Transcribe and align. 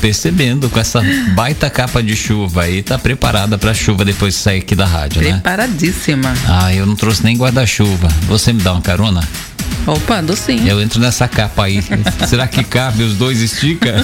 percebendo 0.00 0.70
com 0.70 0.78
essa 0.80 1.02
baita 1.34 1.68
capa 1.68 2.02
de 2.02 2.16
chuva 2.16 2.62
aí, 2.62 2.82
tá 2.82 2.98
preparada 2.98 3.58
pra 3.58 3.74
chuva 3.74 4.04
depois 4.04 4.34
de 4.34 4.40
sair 4.40 4.58
aqui 4.60 4.74
da 4.74 4.86
rádio, 4.86 5.22
né? 5.22 5.32
Preparadíssima. 5.32 6.34
Ah, 6.46 6.74
eu 6.74 6.86
não 6.86 6.96
trouxe 6.96 7.22
nem 7.24 7.36
guarda-chuva. 7.36 8.08
Você 8.28 8.52
me 8.52 8.62
dá 8.62 8.72
uma 8.72 8.82
carona? 8.82 9.26
Opa, 9.86 10.20
do 10.20 10.36
sim. 10.36 10.68
Eu 10.68 10.82
entro 10.82 11.00
nessa 11.00 11.26
capa 11.26 11.64
aí. 11.64 11.82
Será 12.28 12.46
que 12.46 12.62
cabe 12.62 13.02
os 13.02 13.14
dois 13.14 13.40
estica? 13.40 13.94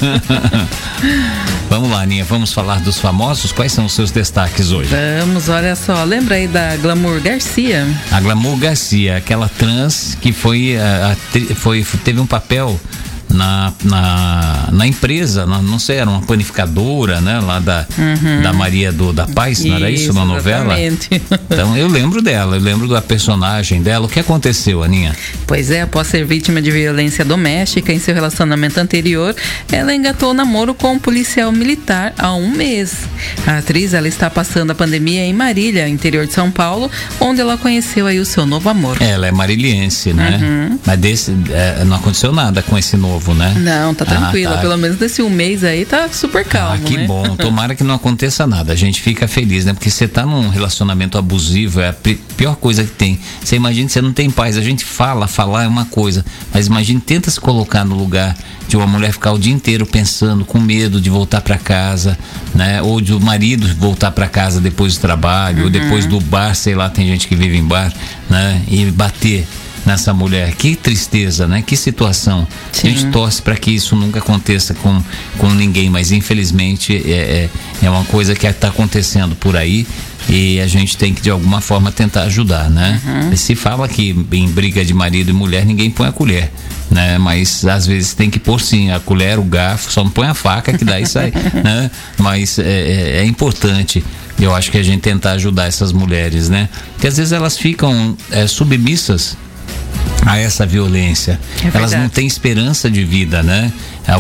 vamos 1.69 1.91
lá, 1.91 2.03
Aninha, 2.03 2.25
vamos 2.25 2.53
falar 2.53 2.81
dos 2.81 2.99
famosos. 2.99 3.53
Quais 3.53 3.73
são 3.73 3.85
os 3.85 3.93
seus 3.93 4.11
destaques 4.11 4.71
hoje? 4.71 4.89
Vamos, 5.21 5.49
olha 5.51 5.77
só. 5.77 6.03
Lembra 6.05 6.37
aí 6.37 6.49
da 6.49 6.77
Glamour 6.77 7.21
Garcia? 7.21 7.87
A 8.11 8.19
Glamour 8.21 8.57
Garcia, 8.57 9.19
aquela 9.19 9.49
trans 9.49 10.17
que 10.21 10.33
foi, 10.33 10.79
a, 10.79 11.13
a, 11.13 11.55
foi 11.55 11.85
teve 12.03 12.19
um 12.19 12.27
papel 12.27 12.81
na, 13.35 13.73
na, 13.82 14.69
na 14.73 14.87
empresa, 14.87 15.45
na, 15.46 15.61
não 15.61 15.79
sei, 15.79 15.96
era 15.96 16.09
uma 16.09 16.23
panificadora, 16.23 17.21
né? 17.21 17.41
Lá 17.41 17.59
da, 17.59 17.87
uhum. 17.98 18.43
da 18.43 18.52
Maria 18.52 18.93
do, 18.93 19.12
da 19.12 19.27
Paz, 19.27 19.59
isso, 19.59 19.69
não 19.69 19.77
era 19.77 19.91
isso 19.91 20.12
na 20.12 20.24
novela? 20.24 20.74
Então 21.51 21.77
eu 21.77 21.88
lembro 21.88 22.23
dela, 22.23 22.57
eu 22.57 22.60
lembro 22.60 22.88
da 22.88 23.02
personagem 23.02 23.83
dela. 23.83 24.07
O 24.07 24.09
que 24.09 24.20
aconteceu, 24.20 24.83
Aninha? 24.83 25.15
Pois 25.47 25.70
é, 25.70 25.83
após 25.83 26.07
ser 26.07 26.24
vítima 26.24 26.62
de 26.62 26.70
violência 26.70 27.24
doméstica 27.24 27.93
em 27.93 27.98
seu 27.98 28.15
relacionamento 28.15 28.79
anterior, 28.79 29.35
ela 29.71 29.95
engatou 29.95 30.30
o 30.30 30.35
namoro 30.35 30.74
com 30.74 30.93
um 30.93 30.98
policial 30.98 31.51
militar 31.52 32.15
há 32.16 32.32
um 32.35 32.51
mês. 32.51 33.01
A 33.46 33.59
atriz 33.59 33.95
ela 33.95 34.09
está 34.09 34.30
passando 34.30 34.71
a 34.71 34.74
pandemia 34.74 35.24
em 35.24 35.32
Marília, 35.32 35.88
interior 35.88 36.27
de 36.27 36.32
São 36.32 36.51
Paulo, 36.51 36.91
onde 37.21 37.41
ela 37.41 37.57
conheceu 37.59 38.07
aí 38.07 38.21
o 38.21 38.24
seu 38.24 38.46
novo 38.46 38.69
amor. 38.69 38.96
Ela 39.01 39.27
é 39.27 39.32
mariliense, 39.32 40.12
né? 40.12 40.38
Uhum. 40.41 40.79
Mas 40.87 40.98
desse, 40.98 41.35
é, 41.51 41.85
não 41.85 41.96
aconteceu 41.96 42.32
nada 42.32 42.62
com 42.62 42.79
esse 42.79 42.96
novo 42.96 43.23
novo, 43.24 43.34
né? 43.34 43.55
Não, 43.59 43.95
tá 43.95 44.05
tranquilo. 44.05 44.52
Ah, 44.52 44.56
tá. 44.56 44.60
Pelo 44.60 44.77
menos 44.77 44.98
desse 44.98 45.23
um 45.23 45.30
mês 45.30 45.65
aí 45.65 45.84
tá 45.87 46.09
super 46.10 46.45
calmo. 46.45 46.74
Ah, 46.74 46.78
que 46.78 46.96
né? 46.96 47.06
bom. 47.06 47.23
Tomara 47.37 47.74
que 47.74 47.82
não 47.82 47.95
aconteça 47.95 48.46
nada. 48.46 48.73
A 48.73 48.77
gente 48.77 49.01
fica 49.01 49.27
feliz, 49.27 49.65
né? 49.65 49.73
Porque 49.73 49.90
você 49.90 50.07
tá 50.07 50.26
num 50.26 50.49
relacionamento 50.49 51.16
abusivo, 51.16 51.80
é 51.80 51.88
a 51.88 51.95
pior 52.37 52.57
coisa 52.57 52.84
que 52.84 52.90
tem. 52.90 53.18
Você 53.43 53.57
imagina, 53.57 53.88
você 53.88 54.02
não 54.02 54.12
tem 54.12 54.30
paz. 54.30 54.59
A 54.59 54.62
gente 54.62 54.84
fala, 54.84 55.26
falar 55.26 55.65
é 55.65 55.68
uma 55.68 55.87
coisa. 55.87 56.24
Mas 56.52 56.66
imagine, 56.66 57.01
tenta 57.01 57.30
se 57.30 57.40
colocar 57.40 57.84
no 57.84 57.96
lugar 57.96 58.37
de 58.68 58.76
uma 58.76 58.87
mulher 58.87 59.12
ficar 59.12 59.32
o 59.32 59.38
dia 59.38 59.52
inteiro 59.52 59.87
pensando, 59.87 60.45
com 60.45 60.59
medo 60.59 61.01
de 61.01 61.10
voltar 61.10 61.40
para 61.40 61.56
casa, 61.56 62.18
né? 62.54 62.82
Ou 62.82 63.01
de 63.01 63.15
o 63.15 63.21
marido 63.21 63.66
voltar 63.77 64.10
para 64.10 64.27
casa 64.27 64.60
depois 64.60 64.94
do 64.97 65.00
trabalho, 65.00 65.59
uhum. 65.59 65.65
ou 65.65 65.71
depois 65.71 66.06
do 66.06 66.21
bar, 66.21 66.54
sei 66.54 66.75
lá, 66.75 66.88
tem 66.88 67.06
gente 67.06 67.28
que 67.28 67.37
vive 67.37 67.56
em 67.56 67.65
bar, 67.65 67.93
né? 68.28 68.62
E 68.69 68.84
bater 68.87 69.47
nessa 69.84 70.12
mulher. 70.12 70.54
Que 70.54 70.75
tristeza, 70.77 71.47
né? 71.47 71.62
Que 71.62 71.77
situação. 71.77 72.47
Sim. 72.72 72.88
A 72.88 72.91
gente 72.91 73.06
torce 73.10 73.43
para 73.43 73.56
que 73.56 73.71
isso 73.71 73.94
nunca 73.97 74.19
aconteça 74.19 74.75
com, 74.75 75.03
com 75.38 75.50
ninguém, 75.50 75.91
mas 75.91 76.12
infelizmente 76.12 76.94
é, 76.94 77.49
é, 77.82 77.87
é 77.87 77.91
uma 77.91 78.05
coisa 78.05 78.34
que 78.34 78.47
está 78.47 78.69
acontecendo 78.69 79.34
por 79.37 79.56
aí 79.56 79.87
e 80.28 80.60
a 80.60 80.66
gente 80.66 80.97
tem 80.97 81.12
que 81.12 81.21
de 81.21 81.31
alguma 81.31 81.60
forma 81.60 81.93
tentar 81.93 82.22
ajudar, 82.22 82.71
né? 82.71 83.00
Uhum. 83.05 83.37
Se 83.37 83.55
fala 83.55 83.87
que 83.87 84.16
em 84.32 84.49
briga 84.49 84.84
de 84.84 84.94
marido 84.94 85.31
e 85.31 85.32
mulher 85.32 85.66
ninguém 85.66 85.91
põe 85.91 86.09
a 86.09 86.12
colher, 86.12 86.50
né? 86.91 87.19
Mas 87.19 87.65
às 87.65 87.87
vezes 87.87 88.15
tem 88.15 88.31
que 88.31 88.38
pôr 88.38 88.60
sim 88.60 88.91
a 88.91 88.99
colher, 88.99 89.38
o 89.38 89.44
garfo, 89.44 89.93
só 89.93 90.03
não 90.03 90.10
põe 90.10 90.27
a 90.27 90.34
faca 90.34 90.77
que 90.77 90.84
daí 90.84 91.06
sai, 91.06 91.32
né? 91.62 91.91
Mas 92.19 92.59
é, 92.59 92.62
é, 92.62 93.16
é, 93.19 93.25
importante. 93.25 94.03
Eu 94.41 94.55
acho 94.55 94.71
que 94.71 94.78
a 94.78 94.82
gente 94.82 95.00
tentar 95.00 95.32
ajudar 95.32 95.66
essas 95.66 95.93
mulheres, 95.93 96.49
né? 96.49 96.69
Porque 96.93 97.06
às 97.06 97.16
vezes 97.16 97.32
elas 97.32 97.56
ficam 97.56 98.16
é, 98.31 98.47
submissas 98.47 99.37
a 100.26 100.38
essa 100.38 100.64
violência. 100.64 101.38
É 101.62 101.76
Elas 101.76 101.92
não 101.92 102.09
têm 102.09 102.26
esperança 102.26 102.91
de 102.91 103.04
vida, 103.04 103.42
né? 103.42 103.72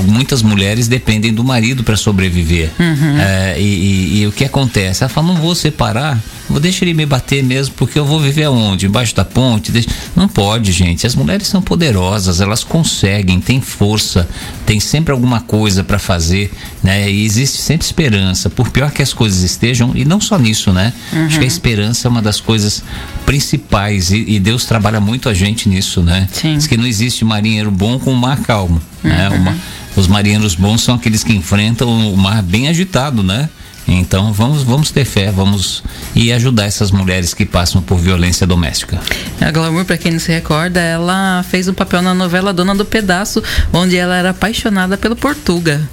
Muitas 0.06 0.42
mulheres 0.42 0.88
dependem 0.88 1.32
do 1.32 1.44
marido 1.44 1.84
para 1.84 1.96
sobreviver. 1.96 2.70
Uhum. 2.78 3.18
É, 3.18 3.60
e, 3.60 3.62
e, 3.62 4.20
e, 4.20 4.26
o 4.26 4.32
que 4.32 4.44
acontece? 4.44 5.02
Ela 5.02 5.08
fala: 5.08 5.28
não 5.28 5.36
vou 5.36 5.54
separar, 5.54 6.18
vou 6.48 6.60
deixar 6.60 6.84
ele 6.84 6.94
me 6.94 7.06
bater 7.06 7.42
mesmo, 7.42 7.74
porque 7.74 7.98
eu 7.98 8.04
vou 8.04 8.20
viver 8.20 8.44
aonde? 8.44 8.86
Embaixo 8.86 9.14
da 9.14 9.24
ponte? 9.24 9.72
Deixa... 9.72 9.88
Não 10.14 10.28
pode, 10.28 10.72
gente. 10.72 11.06
As 11.06 11.14
mulheres 11.14 11.46
são 11.46 11.62
poderosas, 11.62 12.40
elas 12.40 12.62
conseguem, 12.62 13.40
têm 13.40 13.60
força, 13.60 14.28
tem 14.66 14.80
sempre 14.80 15.12
alguma 15.12 15.40
coisa 15.40 15.82
para 15.82 15.98
fazer, 15.98 16.52
né? 16.82 17.10
E 17.10 17.24
existe 17.24 17.58
sempre 17.60 17.86
esperança, 17.86 18.50
por 18.50 18.70
pior 18.70 18.90
que 18.90 19.02
as 19.02 19.12
coisas 19.12 19.42
estejam, 19.42 19.92
e 19.94 20.04
não 20.04 20.20
só 20.20 20.38
nisso, 20.38 20.72
né? 20.72 20.92
Uhum. 21.12 21.26
Acho 21.26 21.38
que 21.38 21.44
a 21.44 21.48
esperança 21.48 22.06
é 22.06 22.10
uma 22.10 22.22
das 22.22 22.40
coisas 22.40 22.82
principais 23.24 24.10
e, 24.10 24.24
e 24.28 24.40
Deus 24.40 24.64
trabalha 24.64 25.00
muito 25.00 25.28
a 25.28 25.34
gente 25.34 25.68
nisso, 25.68 26.02
né? 26.02 26.28
Sim. 26.32 26.56
Diz 26.56 26.66
que 26.66 26.76
não 26.76 26.86
existe 26.86 27.24
marinheiro 27.24 27.70
bom 27.70 27.98
com 27.98 28.12
o 28.12 28.16
mar 28.16 28.38
calmo, 28.40 28.80
né? 29.02 29.28
uhum. 29.28 29.30
né? 29.30 29.38
Uma, 29.38 29.56
os 29.96 30.08
marinheiros 30.08 30.54
bons 30.54 30.82
são 30.82 30.94
aqueles 30.94 31.22
que 31.22 31.32
enfrentam 31.32 32.12
o 32.12 32.16
mar 32.16 32.42
bem 32.42 32.68
agitado, 32.68 33.22
né? 33.22 33.48
Então 33.86 34.32
vamos, 34.32 34.62
vamos 34.62 34.90
ter 34.90 35.04
fé, 35.04 35.30
vamos 35.30 35.82
e 36.14 36.32
ajudar 36.32 36.64
essas 36.64 36.90
mulheres 36.90 37.34
que 37.34 37.44
passam 37.44 37.82
por 37.82 37.98
violência 37.98 38.46
doméstica. 38.46 39.00
A 39.40 39.50
Glamour, 39.50 39.84
para 39.84 39.98
quem 39.98 40.12
não 40.12 40.18
se 40.18 40.32
recorda, 40.32 40.80
ela 40.80 41.44
fez 41.48 41.68
um 41.68 41.74
papel 41.74 42.02
na 42.02 42.14
novela 42.14 42.52
Dona 42.52 42.74
do 42.74 42.84
Pedaço, 42.84 43.42
onde 43.72 43.96
ela 43.96 44.16
era 44.16 44.30
apaixonada 44.30 44.96
pelo 44.96 45.14
Portuga. 45.14 45.88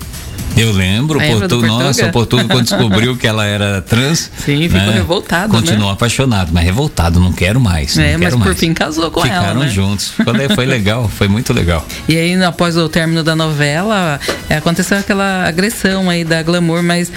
Eu 0.55 0.71
lembro, 0.71 1.17
Lembra 1.17 1.47
Portu, 1.47 1.65
nossa, 1.65 2.05
o 2.05 2.11
Portuga 2.11 2.43
quando 2.45 2.63
descobriu 2.63 3.15
que 3.15 3.25
ela 3.25 3.45
era 3.45 3.81
trans. 3.81 4.29
Sim, 4.37 4.67
ficou 4.67 4.87
né, 4.87 4.93
revoltado. 4.93 5.53
Continuou 5.53 5.87
né? 5.87 5.93
apaixonado, 5.93 6.51
mas 6.53 6.63
revoltado, 6.65 7.19
não 7.19 7.31
quero 7.31 7.59
mais. 7.59 7.97
É, 7.97 8.13
não 8.13 8.19
mas 8.19 8.29
quero 8.29 8.37
por 8.37 8.45
mais. 8.47 8.59
fim 8.59 8.73
casou 8.73 9.09
com 9.09 9.21
Ficaram 9.21 9.37
ela. 9.37 9.47
Ficaram 9.47 9.65
né? 9.65 9.69
juntos. 9.69 10.13
Foi 10.53 10.65
legal, 10.65 11.07
foi 11.07 11.27
muito 11.27 11.53
legal. 11.53 11.85
E 12.09 12.17
aí, 12.17 12.43
após 12.43 12.75
o 12.75 12.89
término 12.89 13.23
da 13.23 13.35
novela, 13.35 14.19
é, 14.49 14.57
aconteceu 14.57 14.97
aquela 14.97 15.47
agressão 15.47 16.09
aí 16.09 16.25
da 16.25 16.43
Glamour, 16.43 16.83
mas 16.83 17.09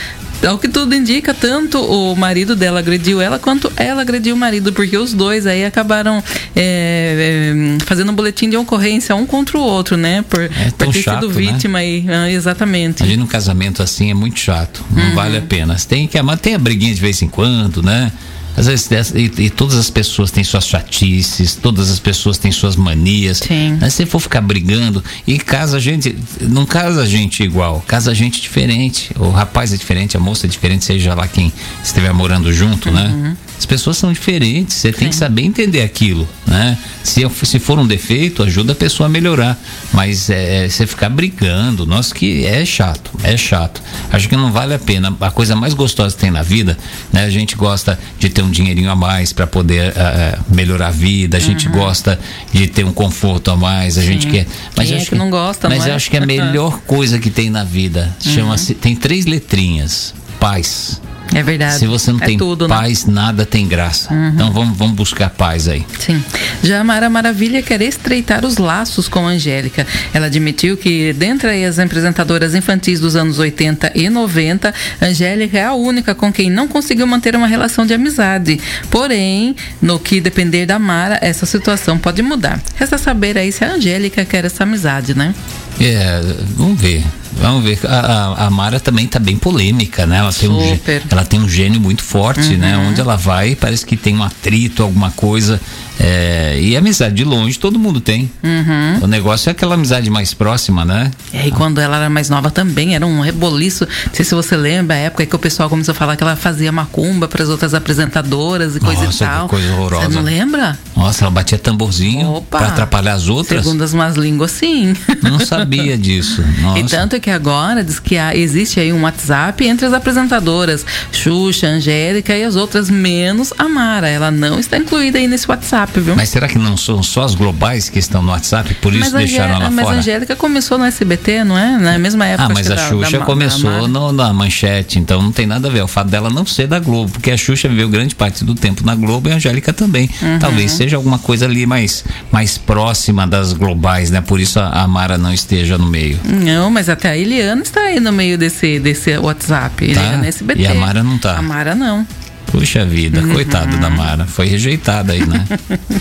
ao 0.46 0.58
que 0.58 0.68
tudo 0.68 0.94
indica, 0.94 1.32
tanto 1.32 1.80
o 1.80 2.14
marido 2.14 2.54
dela 2.54 2.80
agrediu 2.80 3.20
ela 3.20 3.38
quanto 3.38 3.72
ela 3.76 4.02
agrediu 4.02 4.34
o 4.34 4.38
marido, 4.38 4.72
porque 4.72 4.96
os 4.96 5.12
dois 5.12 5.46
aí 5.46 5.64
acabaram 5.64 6.22
é, 6.54 7.52
é, 7.78 7.84
fazendo 7.84 8.12
um 8.12 8.14
boletim 8.14 8.48
de 8.48 8.56
ocorrência 8.56 9.14
um 9.14 9.26
contra 9.26 9.58
o 9.58 9.60
outro, 9.60 9.96
né? 9.96 10.22
Por, 10.28 10.42
é 10.42 10.48
por 10.76 10.92
ter 10.92 11.02
chato, 11.02 11.22
sido 11.22 11.28
né? 11.28 11.52
vítima 11.52 11.78
né? 11.78 11.84
aí. 11.84 12.06
Ah, 12.08 12.30
exatamente. 12.30 13.00
Imagina 13.00 13.24
um 13.24 13.28
casamento 13.28 13.82
assim 13.82 14.10
é 14.10 14.14
muito 14.14 14.38
chato. 14.38 14.84
Não 14.90 15.02
uhum. 15.02 15.14
vale 15.14 15.38
a 15.38 15.42
pena. 15.42 15.76
Tem 15.88 16.06
que 16.06 16.18
amar, 16.18 16.38
tem 16.38 16.54
a 16.54 16.58
briguinha 16.58 16.94
de 16.94 17.00
vez 17.00 17.20
em 17.22 17.28
quando, 17.28 17.82
né? 17.82 18.12
Às 18.56 18.66
vezes, 18.66 19.12
e, 19.14 19.44
e, 19.44 19.50
todas 19.50 19.76
as 19.76 19.90
pessoas 19.90 20.30
têm 20.30 20.44
suas 20.44 20.66
chatices, 20.66 21.56
todas 21.56 21.90
as 21.90 21.98
pessoas 21.98 22.38
têm 22.38 22.52
suas 22.52 22.76
manias. 22.76 23.38
Sim. 23.38 23.78
Mas 23.80 23.94
se 23.94 24.06
for 24.06 24.20
ficar 24.20 24.40
brigando, 24.40 25.02
e 25.26 25.38
casa 25.38 25.76
a 25.76 25.80
gente, 25.80 26.16
não 26.40 26.64
casa 26.64 27.02
a 27.02 27.06
gente 27.06 27.42
igual, 27.42 27.82
casa 27.86 28.10
a 28.10 28.14
gente 28.14 28.40
diferente. 28.40 29.10
O 29.18 29.30
rapaz 29.30 29.72
é 29.72 29.76
diferente, 29.76 30.16
a 30.16 30.20
moça 30.20 30.46
é 30.46 30.48
diferente, 30.48 30.84
seja 30.84 31.14
lá 31.14 31.26
quem 31.26 31.52
estiver 31.82 32.12
morando 32.12 32.52
junto, 32.52 32.90
né? 32.90 33.06
uhum. 33.08 33.22
né? 33.22 33.36
As 33.58 33.66
pessoas 33.66 33.96
são 33.96 34.12
diferentes, 34.12 34.76
você 34.76 34.92
Sim. 34.92 34.98
tem 34.98 35.08
que 35.08 35.16
saber 35.16 35.42
entender 35.42 35.82
aquilo, 35.82 36.28
né? 36.46 36.76
Se, 37.02 37.22
se 37.44 37.58
for 37.58 37.78
um 37.78 37.86
defeito, 37.86 38.42
ajuda 38.42 38.72
a 38.72 38.74
pessoa 38.74 39.06
a 39.06 39.10
melhorar. 39.10 39.58
Mas 39.92 40.28
é, 40.30 40.64
é, 40.64 40.68
você 40.68 40.86
ficar 40.86 41.08
brigando, 41.08 41.86
nossa, 41.86 42.14
que 42.14 42.44
é 42.44 42.64
chato, 42.64 43.10
é 43.22 43.36
chato. 43.36 43.82
Acho 44.10 44.28
que 44.28 44.36
não 44.36 44.50
vale 44.50 44.74
a 44.74 44.78
pena. 44.78 45.14
A 45.20 45.30
coisa 45.30 45.54
mais 45.54 45.74
gostosa 45.74 46.14
que 46.14 46.20
tem 46.20 46.30
na 46.30 46.42
vida, 46.42 46.76
né? 47.12 47.24
A 47.24 47.30
gente 47.30 47.56
gosta 47.56 47.98
de 48.18 48.28
ter 48.28 48.42
um 48.42 48.50
dinheirinho 48.50 48.90
a 48.90 48.96
mais 48.96 49.32
para 49.32 49.46
poder 49.46 49.90
uh, 49.90 50.54
melhorar 50.54 50.88
a 50.88 50.90
vida, 50.90 51.36
a 51.36 51.40
gente 51.40 51.66
uhum. 51.68 51.74
gosta 51.74 52.18
de 52.52 52.66
ter 52.66 52.84
um 52.84 52.92
conforto 52.92 53.50
a 53.50 53.56
mais, 53.56 53.98
a 53.98 54.00
Sim. 54.00 54.06
gente 54.08 54.26
quer. 54.26 54.46
Mas 54.76 54.88
Quem 54.88 54.96
é 54.96 55.00
que, 55.00 55.10
que, 55.10 55.14
não 55.14 55.30
gosta, 55.30 55.68
Mas 55.68 55.86
é? 55.86 55.90
eu 55.90 55.94
acho 55.94 56.10
que 56.10 56.16
a 56.16 56.26
melhor 56.26 56.80
coisa 56.80 57.18
que 57.18 57.30
tem 57.30 57.50
na 57.50 57.64
vida 57.64 58.14
uhum. 58.24 58.32
chama-se. 58.32 58.74
Tem 58.74 58.96
três 58.96 59.26
letrinhas: 59.26 60.14
paz. 60.40 61.00
É 61.34 61.42
verdade. 61.42 61.78
Se 61.78 61.86
você 61.86 62.12
não 62.12 62.20
é 62.20 62.26
tem 62.26 62.38
tudo, 62.38 62.68
né? 62.68 62.74
paz, 62.74 63.04
né? 63.04 63.12
nada 63.12 63.44
tem 63.44 63.66
graça. 63.66 64.12
Uhum. 64.14 64.28
Então 64.28 64.52
vamos, 64.52 64.78
vamos 64.78 64.94
buscar 64.94 65.30
paz 65.30 65.68
aí. 65.68 65.84
Sim. 65.98 66.22
Já 66.62 66.80
a 66.80 66.84
Mara 66.84 67.10
Maravilha 67.10 67.60
quer 67.60 67.82
estreitar 67.82 68.44
os 68.44 68.56
laços 68.56 69.08
com 69.08 69.26
a 69.26 69.30
Angélica. 69.30 69.86
Ela 70.12 70.26
admitiu 70.26 70.76
que, 70.76 71.12
dentre 71.12 71.64
as 71.64 71.78
apresentadoras 71.78 72.54
infantis 72.54 73.00
dos 73.00 73.16
anos 73.16 73.38
80 73.38 73.92
e 73.94 74.08
90, 74.08 74.72
Angélica 75.02 75.58
é 75.58 75.64
a 75.64 75.74
única 75.74 76.14
com 76.14 76.32
quem 76.32 76.48
não 76.48 76.68
conseguiu 76.68 77.06
manter 77.06 77.34
uma 77.34 77.46
relação 77.46 77.84
de 77.84 77.92
amizade. 77.92 78.60
Porém, 78.90 79.56
no 79.82 79.98
que 79.98 80.20
depender 80.20 80.66
da 80.66 80.78
Mara, 80.78 81.18
essa 81.20 81.46
situação 81.46 81.98
pode 81.98 82.22
mudar. 82.22 82.62
Resta 82.76 82.96
saber 82.96 83.36
aí 83.36 83.50
se 83.50 83.64
a 83.64 83.72
Angélica 83.72 84.24
quer 84.24 84.44
essa 84.44 84.62
amizade, 84.62 85.14
né? 85.14 85.34
É, 85.80 86.20
vamos 86.56 86.80
ver. 86.80 87.02
Vamos 87.40 87.64
ver. 87.64 87.78
A, 87.86 88.46
a 88.46 88.50
Mara 88.50 88.80
também 88.80 89.04
está 89.06 89.18
bem 89.18 89.36
polêmica, 89.36 90.06
né? 90.06 90.18
Ela 90.18 90.32
tem, 90.32 90.48
um, 90.48 90.78
ela 91.10 91.24
tem 91.24 91.40
um 91.40 91.48
gênio 91.48 91.80
muito 91.80 92.02
forte, 92.02 92.56
né? 92.56 92.76
uhum. 92.76 92.82
né? 92.82 92.88
Onde 92.90 93.00
ela 93.00 93.16
vai, 93.16 93.54
parece 93.54 93.84
que 93.84 93.96
tem 93.96 94.16
um 94.16 94.22
atrito, 94.22 94.82
alguma 94.82 95.10
coisa. 95.10 95.60
É, 95.98 96.58
e 96.60 96.76
amizade 96.76 97.14
de 97.14 97.24
longe 97.24 97.58
todo 97.58 97.78
mundo 97.78 98.00
tem. 98.00 98.30
Uhum. 98.42 99.04
O 99.04 99.06
negócio 99.06 99.48
é 99.48 99.52
aquela 99.52 99.74
amizade 99.74 100.10
mais 100.10 100.34
próxima, 100.34 100.84
né? 100.84 101.10
É, 101.32 101.46
e 101.46 101.52
quando 101.52 101.80
ela 101.80 101.96
era 101.96 102.10
mais 102.10 102.28
nova 102.28 102.50
também, 102.50 102.94
era 102.94 103.06
um 103.06 103.20
reboliço. 103.20 103.86
Não 104.06 104.14
sei 104.14 104.24
se 104.24 104.34
você 104.34 104.56
lembra 104.56 104.96
a 104.96 104.98
época 104.98 105.24
que 105.24 105.36
o 105.36 105.38
pessoal 105.38 105.70
começou 105.70 105.92
a 105.92 105.94
falar 105.94 106.16
que 106.16 106.22
ela 106.22 106.34
fazia 106.34 106.72
macumba 106.72 107.28
para 107.28 107.42
as 107.42 107.48
outras 107.48 107.74
apresentadoras 107.74 108.76
e 108.76 108.80
coisa 108.80 109.04
Nossa, 109.04 109.24
e 109.24 109.26
tal. 109.26 109.48
Coisa 109.48 109.72
horrorosa. 109.72 110.08
Você 110.08 110.14
não 110.14 110.22
lembra? 110.22 110.78
Nossa, 110.96 111.24
ela 111.24 111.30
batia 111.30 111.58
tamborzinho 111.58 112.42
para 112.50 112.68
atrapalhar 112.68 113.14
as 113.14 113.28
outras. 113.28 113.62
Segundo 113.64 113.82
as 113.82 113.94
más 113.94 114.16
línguas, 114.16 114.50
sim. 114.50 114.94
Não 115.22 115.38
sabia 115.38 115.96
disso. 115.96 116.42
Nossa. 116.60 116.78
E 116.80 116.84
tanto 116.84 117.14
que 117.24 117.30
agora 117.30 117.82
diz 117.82 117.98
que 117.98 118.18
há, 118.18 118.36
existe 118.36 118.78
aí 118.78 118.92
um 118.92 119.00
WhatsApp 119.00 119.66
entre 119.66 119.86
as 119.86 119.94
apresentadoras 119.94 120.84
Xuxa, 121.10 121.66
Angélica 121.68 122.36
e 122.36 122.44
as 122.44 122.54
outras, 122.54 122.90
menos 122.90 123.50
a 123.56 123.66
Mara. 123.66 124.06
Ela 124.06 124.30
não 124.30 124.60
está 124.60 124.76
incluída 124.76 125.18
aí 125.18 125.26
nesse 125.26 125.48
WhatsApp, 125.50 125.98
viu? 126.00 126.14
Mas 126.14 126.28
será 126.28 126.46
que 126.46 126.58
não 126.58 126.76
são 126.76 127.02
só 127.02 127.22
as 127.22 127.34
globais 127.34 127.88
que 127.88 127.98
estão 127.98 128.20
no 128.20 128.30
WhatsApp, 128.30 128.74
por 128.74 128.92
isso 128.92 129.04
mas 129.04 129.12
deixaram 129.14 129.54
ela 129.54 129.70
mas 129.70 129.84
fora? 129.84 129.86
Mas 129.86 129.96
a 129.96 129.98
Angélica 130.00 130.36
começou 130.36 130.76
no 130.76 130.84
SBT, 130.84 131.44
não 131.44 131.56
é? 131.56 131.78
Na 131.78 131.98
mesma 131.98 132.26
época. 132.26 132.50
Ah, 132.50 132.54
mas 132.54 132.70
a 132.70 132.74
da, 132.74 132.88
Xuxa 132.90 133.18
da, 133.18 133.24
começou 133.24 133.70
da 133.70 133.88
no, 133.88 134.12
na 134.12 134.30
manchete, 134.34 134.98
então 134.98 135.22
não 135.22 135.32
tem 135.32 135.46
nada 135.46 135.68
a 135.68 135.70
ver. 135.70 135.82
O 135.82 135.88
fato 135.88 136.10
dela 136.10 136.28
não 136.28 136.44
ser 136.44 136.66
da 136.66 136.78
Globo, 136.78 137.10
porque 137.10 137.30
a 137.30 137.38
Xuxa 137.38 137.70
viveu 137.70 137.88
grande 137.88 138.14
parte 138.14 138.44
do 138.44 138.54
tempo 138.54 138.84
na 138.84 138.94
Globo 138.94 139.30
e 139.30 139.32
a 139.32 139.36
Angélica 139.36 139.72
também. 139.72 140.10
Uhum. 140.20 140.38
Talvez 140.38 140.72
seja 140.72 140.96
alguma 140.96 141.18
coisa 141.18 141.46
ali 141.46 141.64
mais, 141.64 142.04
mais 142.30 142.58
próxima 142.58 143.26
das 143.26 143.54
globais, 143.54 144.10
né? 144.10 144.20
Por 144.20 144.38
isso 144.40 144.60
a, 144.60 144.82
a 144.82 144.86
Mara 144.86 145.16
não 145.16 145.32
esteja 145.32 145.78
no 145.78 145.86
meio. 145.86 146.20
Não, 146.22 146.70
mas 146.70 146.90
até 146.90 147.13
a 147.14 147.18
Eliana 147.18 147.62
está 147.62 147.80
aí 147.80 148.00
no 148.00 148.12
meio 148.12 148.36
desse, 148.36 148.78
desse 148.80 149.16
WhatsApp. 149.16 149.86
Tá? 149.94 150.00
Eliana 150.02 150.26
SBT. 150.26 150.62
E 150.62 150.66
a 150.66 150.74
Mara 150.74 151.02
não 151.02 151.16
tá. 151.16 151.38
A 151.38 151.42
Mara 151.42 151.74
não. 151.74 152.06
Puxa 152.46 152.84
vida, 152.84 153.20
uhum. 153.20 153.32
coitada 153.32 153.76
da 153.76 153.88
Mara. 153.88 154.26
Foi 154.26 154.46
rejeitada 154.46 155.12
aí, 155.12 155.24
né? 155.26 155.44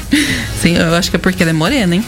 Sim, 0.61 0.75
eu 0.75 0.93
acho 0.95 1.09
que 1.09 1.15
é 1.15 1.19
porque 1.19 1.41
ela 1.41 1.51
é 1.51 1.53
morena, 1.53 1.95
hein? 1.95 2.05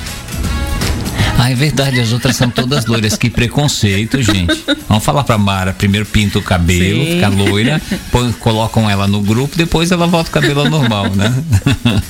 Ah, 1.46 1.52
é 1.52 1.54
verdade, 1.54 2.00
as 2.00 2.12
outras 2.12 2.36
são 2.36 2.50
todas 2.50 2.86
loiras. 2.86 3.18
Que 3.18 3.30
preconceito, 3.30 4.20
gente. 4.22 4.64
Vamos 4.88 5.04
falar 5.04 5.24
pra 5.24 5.38
Mara. 5.38 5.74
Primeiro 5.74 6.06
pinta 6.06 6.40
o 6.40 6.42
cabelo, 6.42 7.04
Sim. 7.06 7.12
fica 7.16 7.28
loira, 7.28 7.82
põe, 8.12 8.32
colocam 8.32 8.90
ela 8.90 9.06
no 9.08 9.22
grupo, 9.22 9.56
depois 9.56 9.92
ela 9.92 10.08
volta 10.08 10.30
o 10.30 10.34
cabelo 10.34 10.62
ao 10.62 10.70
normal, 10.70 11.12
né? 11.14 11.32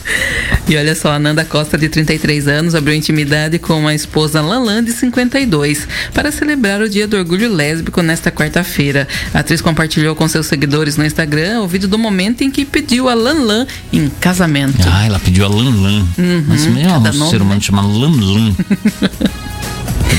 E 0.68 0.76
olha 0.78 0.96
só, 0.96 1.12
a 1.12 1.20
Nanda 1.20 1.46
Costa, 1.46 1.78
de 1.78 1.88
33 1.88 2.48
anos, 2.48 2.74
abriu 2.74 2.96
intimidade 2.96 3.60
com 3.60 3.88
a 3.88 3.94
esposa 3.94 4.42
Lanlan, 4.42 4.84
de 4.84 4.92
52, 4.94 5.88
para 6.12 6.32
celebrar 6.32 6.82
o 6.82 6.90
Dia 6.90 7.08
do 7.08 7.18
Orgulho 7.18 7.54
Lésbico 7.54 8.02
nesta 8.02 8.32
quarta-feira. 8.32 9.08
A 9.32 9.40
atriz 9.40 9.62
compartilhou 9.62 10.16
com 10.16 10.28
seus 10.28 10.48
seguidores 10.48 10.98
no 10.98 11.06
Instagram 11.06 11.62
o 11.62 11.68
vídeo 11.68 11.88
do 11.88 12.00
momento 12.00 12.44
em 12.44 12.50
que 12.50 12.66
pediu 12.66 13.08
a 13.08 13.14
Lanlan 13.14 13.68
em 13.94 14.10
casamento. 14.20 14.80
Ah, 14.92 15.06
ela 15.06 15.20
pediu 15.20 15.46
a 15.46 15.50
Lanlan. 15.50 16.04
Uhum, 16.18 16.46
Mas 16.48 16.66
mesmo 16.66 16.80
é 16.90 16.98
um 16.98 17.30
ser 17.30 17.42
humano 17.44 17.56
né? 17.56 17.62
chamado 17.62 17.88
Lanlan. 17.88 18.56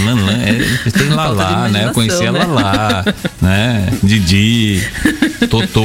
Lanlan, 0.06 0.32
é, 0.32 0.90
tem 0.90 1.08
Lalá, 1.08 1.68
né? 1.68 1.86
Eu 1.86 1.92
conhecia 1.92 2.32
né? 2.32 2.38
Lalá, 2.44 3.04
né? 3.40 3.88
Didi, 4.02 4.82
Totô. 5.50 5.82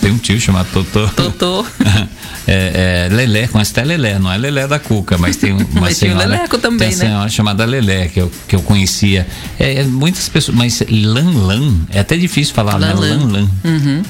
Tem 0.00 0.12
um 0.12 0.18
tio 0.18 0.40
chamado 0.40 0.68
Totô. 0.72 1.08
Totô. 1.08 1.66
É, 2.48 3.08
é, 3.10 3.12
Lelé, 3.12 3.48
conhece 3.48 3.72
até 3.72 3.84
Lelé, 3.84 4.20
não 4.20 4.32
é 4.32 4.38
Lelé 4.38 4.68
da 4.68 4.78
Cuca, 4.78 5.18
mas 5.18 5.36
tem 5.36 5.50
uma 5.52 5.66
mas 5.80 5.96
senhora. 5.96 6.20
Tem 6.20 6.28
Leleco 6.28 6.58
também, 6.58 6.90
tem 6.90 6.96
uma 6.96 7.02
né? 7.02 7.08
senhora 7.08 7.28
chamada 7.28 7.64
Lelé, 7.64 8.06
que 8.06 8.20
eu, 8.20 8.30
que 8.46 8.54
eu 8.54 8.62
conhecia. 8.62 9.26
É, 9.58 9.80
é, 9.80 9.82
muitas 9.82 10.28
pessoas, 10.28 10.56
mas 10.56 10.80
Lanlan, 10.88 11.74
é 11.90 11.98
até 11.98 12.16
difícil 12.16 12.54
falar, 12.54 12.76
Lanlan. 12.78 12.94
né? 12.94 13.24
Lanlan. 13.24 13.50
Uhum. 13.64 14.02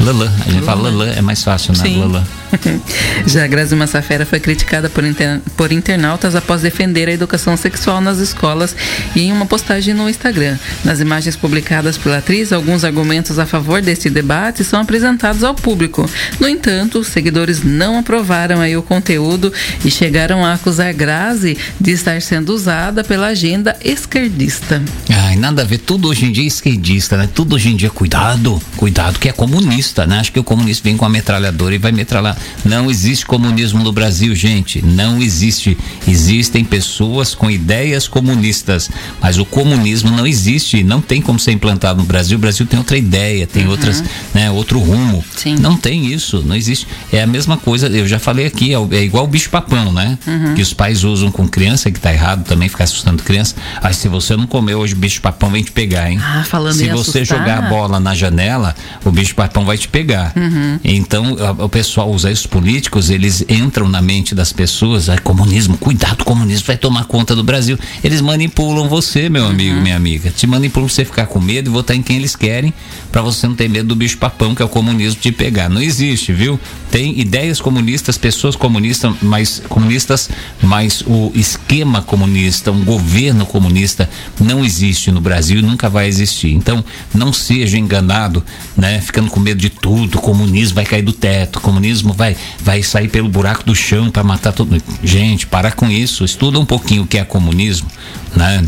Lalã, 0.00 0.32
a 0.46 0.50
gente 0.50 0.64
fala 0.64 0.88
Lalã, 0.88 1.12
é 1.12 1.20
mais 1.20 1.44
fácil, 1.44 1.74
né? 1.76 1.98
Lalã. 1.98 2.24
Já 3.26 3.46
Grazi 3.46 3.74
Massafera 3.74 4.26
foi 4.26 4.40
criticada 4.40 4.88
por, 4.88 5.04
inter... 5.04 5.40
por 5.56 5.72
internautas 5.72 6.34
após 6.34 6.62
defender 6.62 7.08
a 7.08 7.12
educação 7.12 7.56
sexual 7.56 8.00
nas 8.00 8.18
escolas 8.18 8.74
e 9.14 9.22
em 9.22 9.32
uma 9.32 9.46
postagem 9.46 9.94
no 9.94 10.08
Instagram. 10.08 10.58
Nas 10.84 11.00
imagens 11.00 11.36
publicadas 11.36 11.96
pela 11.96 12.18
atriz, 12.18 12.52
alguns 12.52 12.84
argumentos 12.84 13.38
a 13.38 13.46
favor 13.46 13.80
deste 13.80 14.10
debate 14.10 14.64
são 14.64 14.80
apresentados 14.80 15.44
ao 15.44 15.54
público. 15.54 16.08
No 16.38 16.48
entanto, 16.48 17.04
seguidores 17.04 17.62
não 17.62 17.98
aprovaram 17.98 18.60
aí 18.60 18.76
o 18.76 18.82
conteúdo 18.82 19.52
e 19.84 19.90
chegaram 19.90 20.44
a 20.44 20.54
acusar 20.54 20.92
Grazi 20.92 21.56
de 21.80 21.92
estar 21.92 22.20
sendo 22.22 22.50
usada 22.50 23.04
pela 23.04 23.28
agenda 23.28 23.76
esquerdista. 23.84 24.82
Ai, 25.08 25.36
nada 25.36 25.62
a 25.62 25.64
ver, 25.64 25.78
tudo 25.78 26.08
hoje 26.08 26.26
em 26.26 26.32
dia 26.32 26.44
é 26.44 26.46
esquerdista, 26.46 27.16
né? 27.16 27.28
Tudo 27.32 27.54
hoje 27.54 27.68
em 27.68 27.76
dia, 27.76 27.90
cuidado, 27.90 28.60
cuidado 28.76 29.18
que 29.18 29.28
é 29.28 29.32
comunista, 29.32 30.06
né? 30.06 30.18
Acho 30.18 30.32
que 30.32 30.40
o 30.40 30.44
comunista 30.44 30.84
vem 30.84 30.96
com 30.96 31.04
a 31.04 31.08
metralhadora 31.08 31.74
e 31.74 31.78
vai 31.78 31.92
metralhar. 31.92 32.36
Não 32.64 32.90
existe 32.90 33.24
comunismo 33.26 33.82
no 33.82 33.92
Brasil, 33.92 34.34
gente. 34.34 34.82
Não 34.84 35.20
existe. 35.20 35.76
Existem 36.06 36.64
pessoas 36.64 37.34
com 37.34 37.50
ideias 37.50 38.06
comunistas, 38.08 38.90
mas 39.20 39.38
o 39.38 39.44
comunismo 39.44 40.10
não 40.10 40.26
existe. 40.26 40.82
Não 40.82 41.00
tem 41.00 41.20
como 41.20 41.38
ser 41.38 41.52
implantado 41.52 42.00
no 42.00 42.04
Brasil. 42.06 42.36
O 42.36 42.40
Brasil 42.40 42.66
tem 42.66 42.78
outra 42.78 42.96
ideia, 42.96 43.46
tem 43.46 43.64
Uhum. 43.64 43.70
outras, 43.70 44.02
né, 44.34 44.50
outro 44.50 44.78
rumo. 44.78 45.24
Sim. 45.36 45.56
Não 45.56 45.76
tem 45.76 46.06
isso, 46.06 46.42
não 46.46 46.56
existe. 46.56 46.86
É 47.12 47.22
a 47.22 47.26
mesma 47.26 47.56
coisa, 47.56 47.86
eu 47.88 48.06
já 48.06 48.18
falei 48.18 48.46
aqui, 48.46 48.72
é, 48.74 48.78
é 48.96 49.02
igual 49.02 49.24
o 49.24 49.28
bicho-papão, 49.28 49.92
né? 49.92 50.18
Uhum. 50.26 50.54
Que 50.54 50.62
os 50.62 50.72
pais 50.72 51.04
usam 51.04 51.30
com 51.30 51.46
criança, 51.48 51.90
que 51.90 52.00
tá 52.00 52.12
errado 52.12 52.44
também, 52.44 52.68
ficar 52.68 52.84
assustando 52.84 53.22
criança. 53.22 53.54
Aí 53.82 53.92
se 53.94 54.08
você 54.08 54.36
não 54.36 54.46
comeu 54.46 54.78
hoje 54.78 54.94
bicho-papão, 54.94 55.50
vem 55.50 55.62
te 55.62 55.72
pegar, 55.72 56.10
hein? 56.10 56.18
Ah, 56.22 56.44
falando 56.48 56.74
Se 56.74 56.88
você 56.88 57.20
assustar. 57.20 57.38
jogar 57.38 57.58
a 57.58 57.62
bola 57.68 58.00
na 58.00 58.14
janela, 58.14 58.74
o 59.04 59.10
bicho-papão 59.10 59.64
vai 59.64 59.76
te 59.78 59.88
pegar. 59.88 60.32
Uhum. 60.36 60.78
Então, 60.84 61.36
o 61.58 61.68
pessoal 61.68 62.10
usa 62.10 62.29
os 62.32 62.46
políticos, 62.46 63.10
eles 63.10 63.44
entram 63.48 63.88
na 63.88 64.00
mente 64.02 64.34
das 64.34 64.52
pessoas, 64.52 65.08
ah, 65.08 65.18
comunismo, 65.18 65.76
cuidado, 65.78 66.24
comunismo 66.24 66.66
vai 66.66 66.76
tomar 66.76 67.04
conta 67.04 67.34
do 67.34 67.42
Brasil. 67.42 67.78
Eles 68.02 68.20
manipulam 68.20 68.88
você, 68.88 69.28
meu 69.28 69.46
amigo, 69.46 69.76
Uhum. 69.76 69.82
minha 69.82 69.96
amiga. 69.96 70.30
Te 70.30 70.46
manipulam 70.46 70.86
pra 70.86 70.94
você 70.94 71.04
ficar 71.04 71.26
com 71.26 71.40
medo 71.40 71.70
e 71.70 71.72
votar 71.72 71.96
em 71.96 72.02
quem 72.02 72.16
eles 72.16 72.34
querem, 72.36 72.72
pra 73.12 73.22
você 73.22 73.46
não 73.46 73.54
ter 73.54 73.68
medo 73.68 73.88
do 73.88 73.96
bicho-papão, 73.96 74.54
que 74.54 74.62
é 74.62 74.64
o 74.64 74.68
comunismo, 74.68 75.20
te 75.20 75.32
pegar. 75.32 75.68
Não 75.68 75.80
existe, 75.82 76.32
viu? 76.32 76.58
Tem 76.90 77.18
ideias 77.20 77.60
comunistas, 77.60 78.18
pessoas 78.18 78.56
comunistas, 78.56 79.14
mas 79.22 79.62
comunistas, 79.68 80.28
mas 80.62 81.02
o 81.06 81.30
esquema 81.34 82.02
comunista, 82.02 82.70
um 82.72 82.84
governo 82.84 83.46
comunista 83.46 84.08
não 84.40 84.64
existe 84.64 85.10
no 85.10 85.20
Brasil 85.20 85.58
e 85.60 85.62
nunca 85.62 85.88
vai 85.88 86.08
existir. 86.08 86.52
Então, 86.52 86.84
não 87.14 87.32
seja 87.32 87.78
enganado, 87.78 88.44
né? 88.76 89.00
Ficando 89.00 89.30
com 89.30 89.38
medo 89.40 89.60
de 89.60 89.70
tudo, 89.70 90.18
comunismo 90.18 90.74
vai 90.74 90.84
cair 90.84 91.02
do 91.02 91.12
teto, 91.12 91.60
comunismo 91.60 92.12
vai 92.20 92.36
vai 92.62 92.82
sair 92.82 93.08
pelo 93.08 93.28
buraco 93.28 93.64
do 93.64 93.74
chão 93.74 94.10
para 94.10 94.22
matar 94.22 94.52
todo 94.52 94.72
mundo. 94.72 94.84
Gente, 95.02 95.46
para 95.46 95.72
com 95.72 95.88
isso, 95.90 96.24
estuda 96.24 96.58
um 96.58 96.66
pouquinho 96.66 97.02
o 97.02 97.06
que 97.06 97.18
é 97.18 97.24
comunismo, 97.24 97.88
né? 98.36 98.62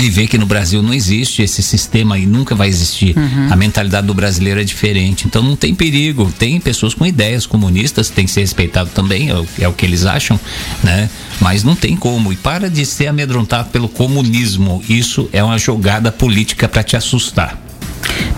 E 0.00 0.10
vê 0.10 0.26
que 0.26 0.36
no 0.36 0.44
Brasil 0.44 0.82
não 0.82 0.92
existe 0.92 1.40
esse 1.40 1.62
sistema 1.62 2.18
e 2.18 2.26
nunca 2.26 2.52
vai 2.54 2.68
existir. 2.68 3.14
A 3.48 3.54
mentalidade 3.54 4.06
do 4.06 4.12
brasileiro 4.12 4.60
é 4.60 4.64
diferente. 4.64 5.24
Então 5.26 5.40
não 5.40 5.54
tem 5.54 5.72
perigo. 5.72 6.32
Tem 6.36 6.58
pessoas 6.58 6.94
com 6.94 7.06
ideias 7.06 7.46
comunistas, 7.46 8.10
tem 8.10 8.24
que 8.24 8.32
ser 8.32 8.40
respeitado 8.40 8.90
também, 8.90 9.30
é 9.30 9.36
o, 9.36 9.46
é 9.60 9.68
o 9.68 9.72
que 9.72 9.86
eles 9.86 10.04
acham, 10.04 10.38
né? 10.82 11.08
Mas 11.40 11.62
não 11.62 11.76
tem 11.76 11.94
como. 11.94 12.32
E 12.32 12.36
para 12.36 12.68
de 12.68 12.84
ser 12.84 13.06
amedrontado 13.06 13.68
pelo 13.68 13.88
comunismo. 13.88 14.82
Isso 14.88 15.28
é 15.32 15.44
uma 15.44 15.58
jogada 15.58 16.10
política 16.10 16.68
para 16.68 16.82
te 16.82 16.96
assustar. 16.96 17.56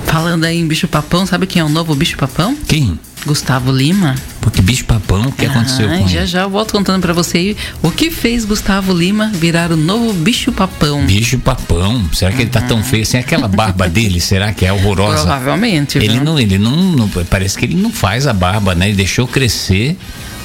Falando 0.04 0.44
aí 0.44 0.58
em 0.58 0.66
bicho-papão, 0.66 1.26
sabe 1.26 1.46
quem 1.46 1.60
é 1.60 1.64
o 1.64 1.70
novo 1.70 1.94
bicho-papão? 1.94 2.54
Quem? 2.68 2.98
Gustavo 3.26 3.72
Lima. 3.72 4.14
Porque 4.40 4.62
bicho-papão, 4.62 5.22
o 5.26 5.32
que 5.32 5.44
aconteceu 5.44 5.90
Ah, 5.90 5.98
com 5.98 6.06
já 6.08 6.18
ele? 6.20 6.26
já 6.26 6.42
eu 6.42 6.50
volto 6.50 6.70
contando 6.72 7.02
pra 7.02 7.12
você 7.12 7.56
o 7.82 7.90
que 7.90 8.10
fez 8.12 8.44
Gustavo 8.44 8.92
Lima 8.92 9.28
virar 9.34 9.72
o 9.72 9.76
novo 9.76 10.12
bicho-papão. 10.12 11.04
Bicho-papão. 11.04 12.08
Será 12.12 12.30
que 12.30 12.42
ele 12.42 12.50
tá 12.50 12.60
tão 12.60 12.82
feio 12.82 13.02
assim? 13.02 13.18
Aquela 13.18 13.48
barba 13.48 13.88
dele, 13.90 14.20
será 14.20 14.52
que 14.52 14.64
é 14.64 14.72
horrorosa? 14.72 15.22
Provavelmente, 15.22 15.98
Ele 15.98 16.08
viu? 16.14 16.24
não, 16.24 16.38
ele 16.38 16.58
não, 16.58 16.76
não- 16.76 17.08
parece 17.28 17.58
que 17.58 17.64
ele 17.64 17.74
não 17.74 17.90
faz 17.92 18.26
a 18.28 18.32
barba, 18.32 18.74
né? 18.74 18.86
Ele 18.86 18.96
deixou 18.96 19.26
crescer, 19.26 19.96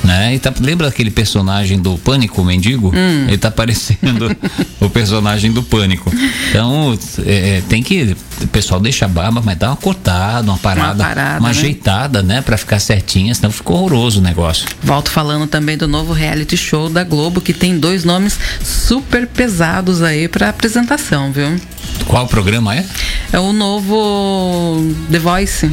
né? 0.03 0.35
E 0.35 0.39
tá, 0.39 0.53
lembra 0.59 0.87
daquele 0.87 1.11
personagem 1.11 1.79
do 1.79 1.97
Pânico, 1.97 2.41
o 2.41 2.45
mendigo? 2.45 2.91
Hum. 2.95 3.25
Ele 3.27 3.37
tá 3.37 3.51
parecendo 3.51 4.35
o 4.79 4.89
personagem 4.89 5.51
do 5.51 5.63
Pânico. 5.63 6.11
Então, 6.49 6.97
é, 7.25 7.57
é, 7.57 7.63
tem 7.67 7.83
que 7.83 8.15
o 8.41 8.47
pessoal 8.47 8.79
deixa 8.79 9.05
a 9.05 9.07
barba, 9.07 9.41
mas 9.43 9.57
dá 9.57 9.69
uma 9.69 9.75
cortada, 9.75 10.49
uma 10.49 10.57
parada, 10.57 11.03
uma, 11.03 11.09
parada, 11.09 11.39
né? 11.39 11.49
ajeitada, 11.49 12.23
né, 12.23 12.41
Pra 12.41 12.57
ficar 12.57 12.79
certinha, 12.79 13.33
senão 13.35 13.51
ficou 13.51 13.77
horroroso 13.77 14.19
o 14.19 14.23
negócio. 14.23 14.67
Volto 14.81 15.11
falando 15.11 15.47
também 15.47 15.77
do 15.77 15.87
novo 15.87 16.13
reality 16.13 16.57
show 16.57 16.89
da 16.89 17.03
Globo, 17.03 17.39
que 17.39 17.53
tem 17.53 17.77
dois 17.77 18.03
nomes 18.03 18.37
super 18.63 19.27
pesados 19.27 20.01
aí 20.01 20.27
pra 20.27 20.49
apresentação, 20.49 21.31
viu? 21.31 21.59
Qual 22.05 22.27
programa 22.27 22.75
é? 22.75 22.85
É 23.31 23.39
o 23.39 23.53
novo 23.53 24.93
The 25.11 25.19
Voice. 25.19 25.71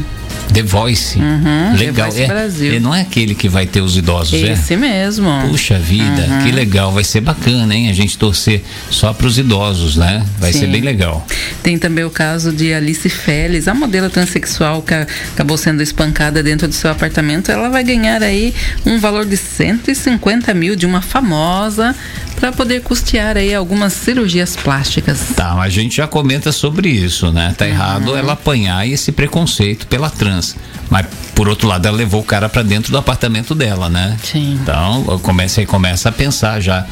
The 0.53 0.63
Voice. 0.63 1.17
Uhum, 1.19 1.77
The 1.77 1.85
Legal. 1.85 2.07
Voice 2.07 2.21
é, 2.23 2.27
Brasil. 2.27 2.73
é, 2.75 2.79
não 2.79 2.93
é 2.93 3.01
aquele 3.01 3.35
que 3.35 3.47
vai 3.47 3.65
ter 3.67 3.81
os 3.81 3.95
idosos, 3.95 4.33
é? 4.33 4.53
Esse 4.53 4.75
mesmo. 4.75 5.29
Puxa 5.49 5.77
vida, 5.77 6.25
Uhum. 6.27 6.43
que 6.43 6.51
legal, 6.51 6.91
vai 6.91 7.03
ser 7.03 7.21
bacana, 7.21 7.73
hein? 7.75 7.89
A 7.89 7.93
gente 7.93 8.17
torcer 8.17 8.63
só 8.89 9.13
para 9.13 9.27
os 9.27 9.37
idosos, 9.37 9.95
né? 9.95 10.25
Vai 10.39 10.51
Sim. 10.51 10.59
ser 10.61 10.67
bem 10.67 10.81
legal. 10.81 11.25
Tem 11.61 11.77
também 11.77 12.03
o 12.03 12.09
caso 12.09 12.51
de 12.51 12.73
Alice 12.73 13.07
Félix, 13.09 13.67
a 13.67 13.73
modelo 13.73 14.09
transexual 14.09 14.81
que 14.81 14.93
acabou 15.33 15.57
sendo 15.57 15.81
espancada 15.83 16.41
dentro 16.41 16.67
do 16.67 16.73
seu 16.73 16.89
apartamento. 16.91 17.51
Ela 17.51 17.69
vai 17.69 17.83
ganhar 17.83 18.21
aí 18.23 18.53
um 18.85 18.99
valor 18.99 19.25
de 19.25 19.37
150 19.37 20.53
mil 20.53 20.75
de 20.75 20.85
uma 20.85 21.01
famosa 21.01 21.95
para 22.39 22.51
poder 22.51 22.81
custear 22.81 23.37
aí 23.37 23.53
algumas 23.53 23.93
cirurgias 23.93 24.55
plásticas. 24.55 25.19
Tá, 25.35 25.53
mas 25.55 25.67
a 25.67 25.69
gente 25.75 25.97
já 25.97 26.07
comenta 26.07 26.51
sobre 26.51 26.89
isso, 26.89 27.31
né? 27.31 27.53
Tá 27.57 27.65
Uhum. 27.65 27.71
errado 27.71 28.15
ela 28.17 28.33
apanhar 28.33 28.87
esse 28.87 29.11
preconceito 29.11 29.85
pela 29.87 30.09
trans. 30.09 30.55
Mas 30.89 31.05
por 31.35 31.47
outro 31.47 31.67
lado, 31.67 31.87
ela 31.87 31.95
levou 31.97 32.21
o 32.21 32.23
cara 32.23 32.49
para 32.49 32.61
dentro 32.63 32.91
do 32.91 32.97
apartamento 32.97 33.53
dela, 33.53 33.89
né? 33.89 34.17
Sim. 34.23 34.57
Então, 34.61 35.03
começa 35.21 35.65
começa 35.65 36.09
a 36.09 36.11
pensar 36.11 36.59
já. 36.59 36.85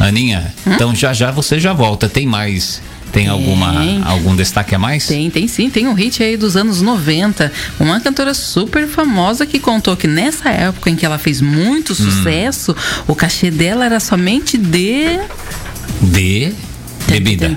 Aninha, 0.00 0.52
Hum? 0.66 0.72
então 0.74 0.94
já 0.94 1.12
já 1.12 1.30
você 1.30 1.60
já 1.60 1.72
volta. 1.72 2.08
Tem 2.08 2.26
mais 2.26 2.82
Tem, 3.14 3.28
alguma 3.28 3.72
algum 4.04 4.34
destaque 4.34 4.74
a 4.74 4.78
mais? 4.78 5.06
Tem, 5.06 5.30
tem 5.30 5.46
sim. 5.46 5.70
Tem 5.70 5.86
um 5.86 5.94
hit 5.94 6.20
aí 6.20 6.36
dos 6.36 6.56
anos 6.56 6.82
90. 6.82 7.50
Uma 7.78 8.00
cantora 8.00 8.34
super 8.34 8.88
famosa 8.88 9.46
que 9.46 9.60
contou 9.60 9.96
que 9.96 10.08
nessa 10.08 10.50
época 10.50 10.90
em 10.90 10.96
que 10.96 11.06
ela 11.06 11.16
fez 11.16 11.40
muito 11.40 11.92
hum. 11.92 11.96
sucesso, 11.96 12.72
hum. 12.72 13.04
o 13.08 13.14
cachê 13.14 13.50
dela 13.50 13.84
era 13.84 14.00
somente 14.00 14.58
de. 14.58 15.20
De. 16.02 16.52
Bebida. 17.06 17.56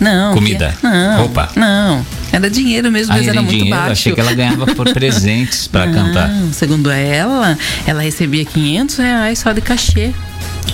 Não. 0.00 0.34
Comida. 0.34 0.74
Que... 0.80 0.86
Não. 0.86 1.18
Roupa. 1.18 1.50
Não. 1.54 2.04
Era 2.32 2.50
dinheiro 2.50 2.90
mesmo, 2.90 3.12
mas 3.12 3.20
ah, 3.20 3.24
era, 3.24 3.32
era 3.32 3.42
muito 3.42 3.56
dinheiro? 3.56 3.76
baixo. 3.76 3.92
Achei 3.92 4.12
que 4.12 4.20
ela 4.20 4.34
ganhava 4.34 4.66
por 4.74 4.90
presentes 4.92 5.68
para 5.68 5.90
cantar. 5.90 6.30
Segundo 6.52 6.90
ela, 6.90 7.56
ela 7.86 8.02
recebia 8.02 8.44
500 8.44 8.96
reais 8.96 9.38
só 9.38 9.52
de 9.52 9.60
cachê. 9.60 10.12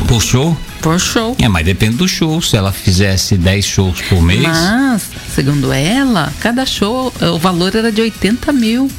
Por 0.06 0.20
show? 0.22 0.56
Por 0.80 0.98
show. 0.98 1.36
É, 1.38 1.48
mas 1.48 1.64
depende 1.64 1.96
do 1.96 2.08
show. 2.08 2.40
Se 2.42 2.56
ela 2.56 2.72
fizesse 2.72 3.36
10 3.36 3.64
shows 3.64 4.00
por 4.02 4.20
mês. 4.22 4.42
Mas, 4.42 5.02
segundo 5.34 5.72
ela, 5.72 6.32
cada 6.40 6.66
show, 6.66 7.12
o 7.20 7.38
valor 7.38 7.74
era 7.74 7.90
de 7.92 8.00
80 8.00 8.52
mil. 8.52 8.90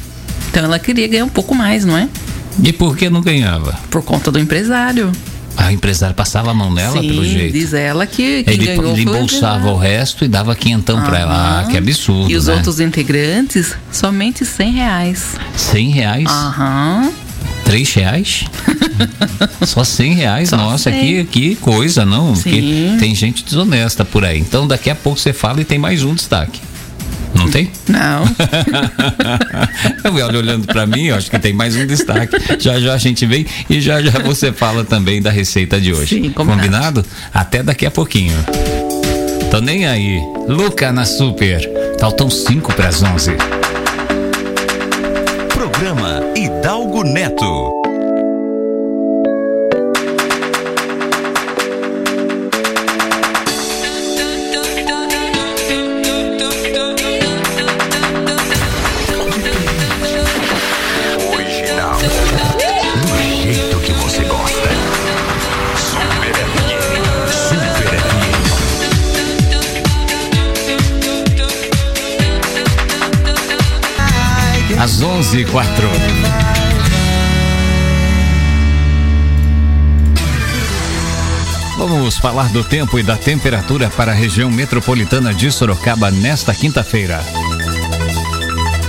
Então 0.50 0.64
ela 0.64 0.78
queria 0.78 1.06
ganhar 1.06 1.24
um 1.24 1.28
pouco 1.28 1.54
mais, 1.54 1.84
não 1.84 1.96
é? 1.96 2.08
E 2.62 2.72
por 2.72 2.96
que 2.96 3.10
não 3.10 3.20
ganhava? 3.20 3.78
Por 3.90 4.02
conta 4.02 4.30
do 4.30 4.38
empresário. 4.38 5.10
A 5.56 5.72
empresário 5.72 6.14
passava 6.16 6.50
a 6.50 6.54
mão 6.54 6.72
nela, 6.72 7.00
Sim, 7.00 7.06
pelo 7.08 7.24
jeito. 7.24 7.52
diz 7.52 7.72
ela 7.72 8.06
que 8.06 8.42
quem 8.42 8.54
ele, 8.54 8.66
ganhou 8.66 8.92
ele 8.92 9.02
embolsava 9.02 9.68
o, 9.68 9.74
o 9.74 9.78
resto 9.78 10.24
e 10.24 10.28
dava 10.28 10.54
quinhentão 10.56 11.00
para 11.02 11.18
ela. 11.20 11.60
Ah, 11.60 11.64
que 11.70 11.76
absurdo, 11.76 12.28
E 12.30 12.36
os 12.36 12.46
né? 12.48 12.54
outros 12.54 12.80
integrantes, 12.80 13.72
somente 13.92 14.44
cem 14.44 14.72
reais. 14.72 15.36
Cem 15.56 15.90
reais? 15.90 16.26
Aham. 16.28 17.12
Três 17.64 17.92
reais? 17.94 18.44
Só 19.64 19.84
cem 19.84 20.14
reais? 20.14 20.50
Só 20.50 20.56
Nossa, 20.56 20.90
100. 20.90 21.00
Que, 21.00 21.24
que 21.24 21.56
coisa, 21.56 22.04
não? 22.04 22.34
Sim. 22.34 22.96
tem 23.00 23.14
gente 23.14 23.44
desonesta 23.44 24.04
por 24.04 24.24
aí. 24.24 24.38
Então 24.38 24.66
daqui 24.66 24.90
a 24.90 24.94
pouco 24.94 25.18
você 25.18 25.32
fala 25.32 25.60
e 25.60 25.64
tem 25.64 25.78
mais 25.78 26.02
um 26.02 26.14
destaque. 26.14 26.60
Não 27.34 27.50
tem? 27.50 27.70
Não. 27.88 28.24
Olha, 30.14 30.38
olhando 30.38 30.66
para 30.66 30.86
mim, 30.86 31.06
eu 31.06 31.16
acho 31.16 31.28
que 31.28 31.38
tem 31.38 31.52
mais 31.52 31.74
um 31.74 31.84
destaque. 31.84 32.36
Já 32.60 32.78
já 32.78 32.94
a 32.94 32.98
gente 32.98 33.26
vem 33.26 33.44
e 33.68 33.80
já 33.80 34.00
já 34.00 34.20
você 34.20 34.52
fala 34.52 34.84
também 34.84 35.20
da 35.20 35.30
receita 35.30 35.80
de 35.80 35.92
hoje. 35.92 36.14
Sim, 36.14 36.30
combinado. 36.30 37.02
combinado? 37.02 37.04
Até 37.32 37.62
daqui 37.62 37.84
a 37.84 37.90
pouquinho. 37.90 38.36
Tô 39.50 39.60
nem 39.60 39.86
aí. 39.86 40.20
Luca 40.48 40.92
na 40.92 41.04
Super. 41.04 41.68
Faltam 41.98 42.30
5 42.30 42.72
para 42.72 42.88
as 42.88 43.02
11. 43.02 43.32
Programa 45.74 46.22
Hidalgo 46.36 47.02
Neto. 47.02 47.83
Às 74.84 75.00
11 75.00 75.38
e 75.38 75.44
4. 75.46 75.88
Vamos 81.78 82.18
falar 82.18 82.50
do 82.50 82.62
tempo 82.62 82.98
e 82.98 83.02
da 83.02 83.16
temperatura 83.16 83.88
para 83.88 84.12
a 84.12 84.14
região 84.14 84.50
metropolitana 84.50 85.32
de 85.32 85.50
Sorocaba 85.50 86.10
nesta 86.10 86.54
quinta-feira. 86.54 87.24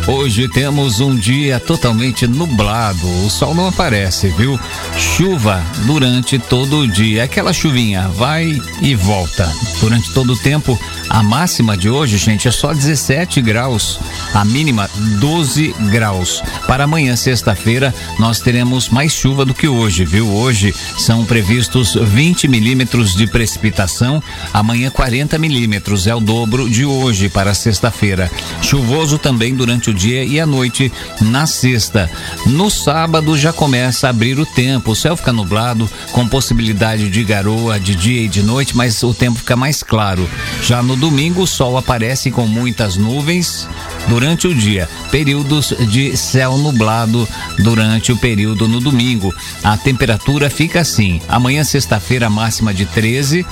Hoje 0.05 0.49
temos 0.49 0.99
um 0.99 1.15
dia 1.15 1.61
totalmente 1.61 2.27
nublado, 2.27 3.07
o 3.25 3.29
sol 3.29 3.55
não 3.55 3.67
aparece, 3.67 4.27
viu? 4.27 4.59
Chuva 4.97 5.63
durante 5.85 6.37
todo 6.37 6.79
o 6.79 6.87
dia, 6.87 7.23
aquela 7.23 7.53
chuvinha 7.53 8.09
vai 8.09 8.61
e 8.81 8.93
volta. 8.95 9.49
Durante 9.79 10.13
todo 10.13 10.33
o 10.33 10.37
tempo, 10.37 10.77
a 11.09 11.21
máxima 11.21 11.77
de 11.77 11.89
hoje, 11.89 12.17
gente, 12.17 12.47
é 12.47 12.51
só 12.51 12.73
17 12.73 13.41
graus, 13.41 13.99
a 14.33 14.43
mínima 14.43 14.89
12 15.19 15.73
graus. 15.91 16.41
Para 16.67 16.85
amanhã, 16.85 17.15
sexta-feira, 17.15 17.93
nós 18.19 18.39
teremos 18.39 18.89
mais 18.89 19.13
chuva 19.13 19.45
do 19.45 19.53
que 19.53 19.67
hoje, 19.67 20.03
viu? 20.03 20.27
Hoje 20.27 20.73
são 20.97 21.25
previstos 21.25 21.95
20 21.95 22.47
milímetros 22.47 23.15
de 23.15 23.27
precipitação, 23.27 24.21
amanhã 24.53 24.89
40 24.89 25.37
milímetros, 25.37 26.07
é 26.07 26.15
o 26.15 26.19
dobro 26.19 26.69
de 26.69 26.85
hoje 26.85 27.29
para 27.29 27.53
sexta-feira. 27.53 28.29
Chuvoso 28.61 29.17
também 29.17 29.55
durante 29.55 29.89
o 29.89 29.93
dia 29.93 30.23
e 30.23 30.39
à 30.39 30.45
noite 30.45 30.91
na 31.21 31.45
sexta. 31.45 32.09
No 32.45 32.69
sábado 32.69 33.37
já 33.37 33.53
começa 33.53 34.07
a 34.07 34.09
abrir 34.09 34.39
o 34.39 34.45
tempo, 34.45 34.91
o 34.91 34.95
céu 34.95 35.15
fica 35.15 35.31
nublado, 35.31 35.89
com 36.11 36.27
possibilidade 36.27 37.09
de 37.09 37.23
garoa 37.23 37.79
de 37.79 37.95
dia 37.95 38.21
e 38.21 38.27
de 38.27 38.41
noite, 38.41 38.75
mas 38.75 39.01
o 39.03 39.13
tempo 39.13 39.37
fica 39.39 39.55
mais 39.55 39.83
claro. 39.83 40.29
Já 40.61 40.81
no 40.81 40.94
domingo, 40.95 41.41
o 41.41 41.47
sol 41.47 41.77
aparece 41.77 42.31
com 42.31 42.47
muitas 42.47 42.95
nuvens 42.95 43.67
durante 44.07 44.47
o 44.47 44.53
dia, 44.53 44.89
períodos 45.11 45.73
de 45.89 46.15
céu 46.15 46.57
nublado 46.57 47.27
durante 47.59 48.11
o 48.11 48.17
período 48.17 48.67
no 48.67 48.79
domingo. 48.79 49.33
A 49.63 49.77
temperatura 49.77 50.49
fica 50.49 50.81
assim: 50.81 51.21
amanhã, 51.27 51.63
sexta-feira, 51.63 52.29
máxima 52.29 52.73
de 52.73 52.85
13. 52.85 53.45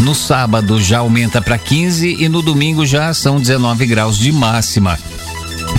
No 0.00 0.14
sábado 0.14 0.80
já 0.80 0.98
aumenta 0.98 1.40
para 1.40 1.58
15 1.58 2.16
e 2.18 2.28
no 2.28 2.42
domingo 2.42 2.84
já 2.84 3.12
são 3.12 3.38
19 3.38 3.86
graus 3.86 4.18
de 4.18 4.32
máxima 4.32 4.98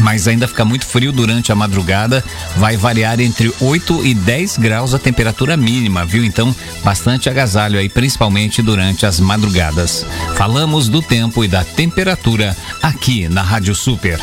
mas 0.01 0.27
ainda 0.27 0.47
fica 0.47 0.65
muito 0.65 0.85
frio 0.85 1.11
durante 1.11 1.51
a 1.51 1.55
madrugada. 1.55 2.23
Vai 2.57 2.77
variar 2.77 3.19
entre 3.19 3.53
8 3.59 4.05
e 4.05 4.13
10 4.13 4.57
graus 4.57 4.93
a 4.93 4.99
temperatura 4.99 5.55
mínima, 5.55 6.05
viu? 6.05 6.23
Então, 6.23 6.55
bastante 6.83 7.29
agasalho 7.29 7.79
aí, 7.79 7.89
principalmente 7.89 8.61
durante 8.61 9.05
as 9.05 9.19
madrugadas. 9.19 10.05
Falamos 10.35 10.87
do 10.89 11.01
tempo 11.01 11.43
e 11.43 11.47
da 11.47 11.63
temperatura 11.63 12.55
aqui 12.81 13.27
na 13.27 13.41
Rádio 13.41 13.75
Super. 13.75 14.19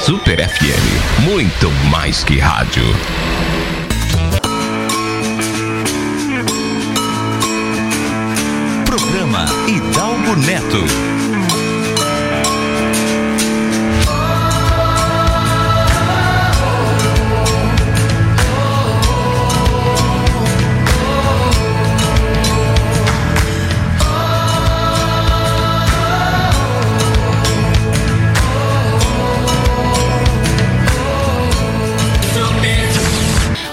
Super 0.00 0.48
FM, 0.48 1.20
muito 1.24 1.70
mais 1.90 2.24
que 2.24 2.38
rádio. 2.38 2.82
Neto. 10.36 11.19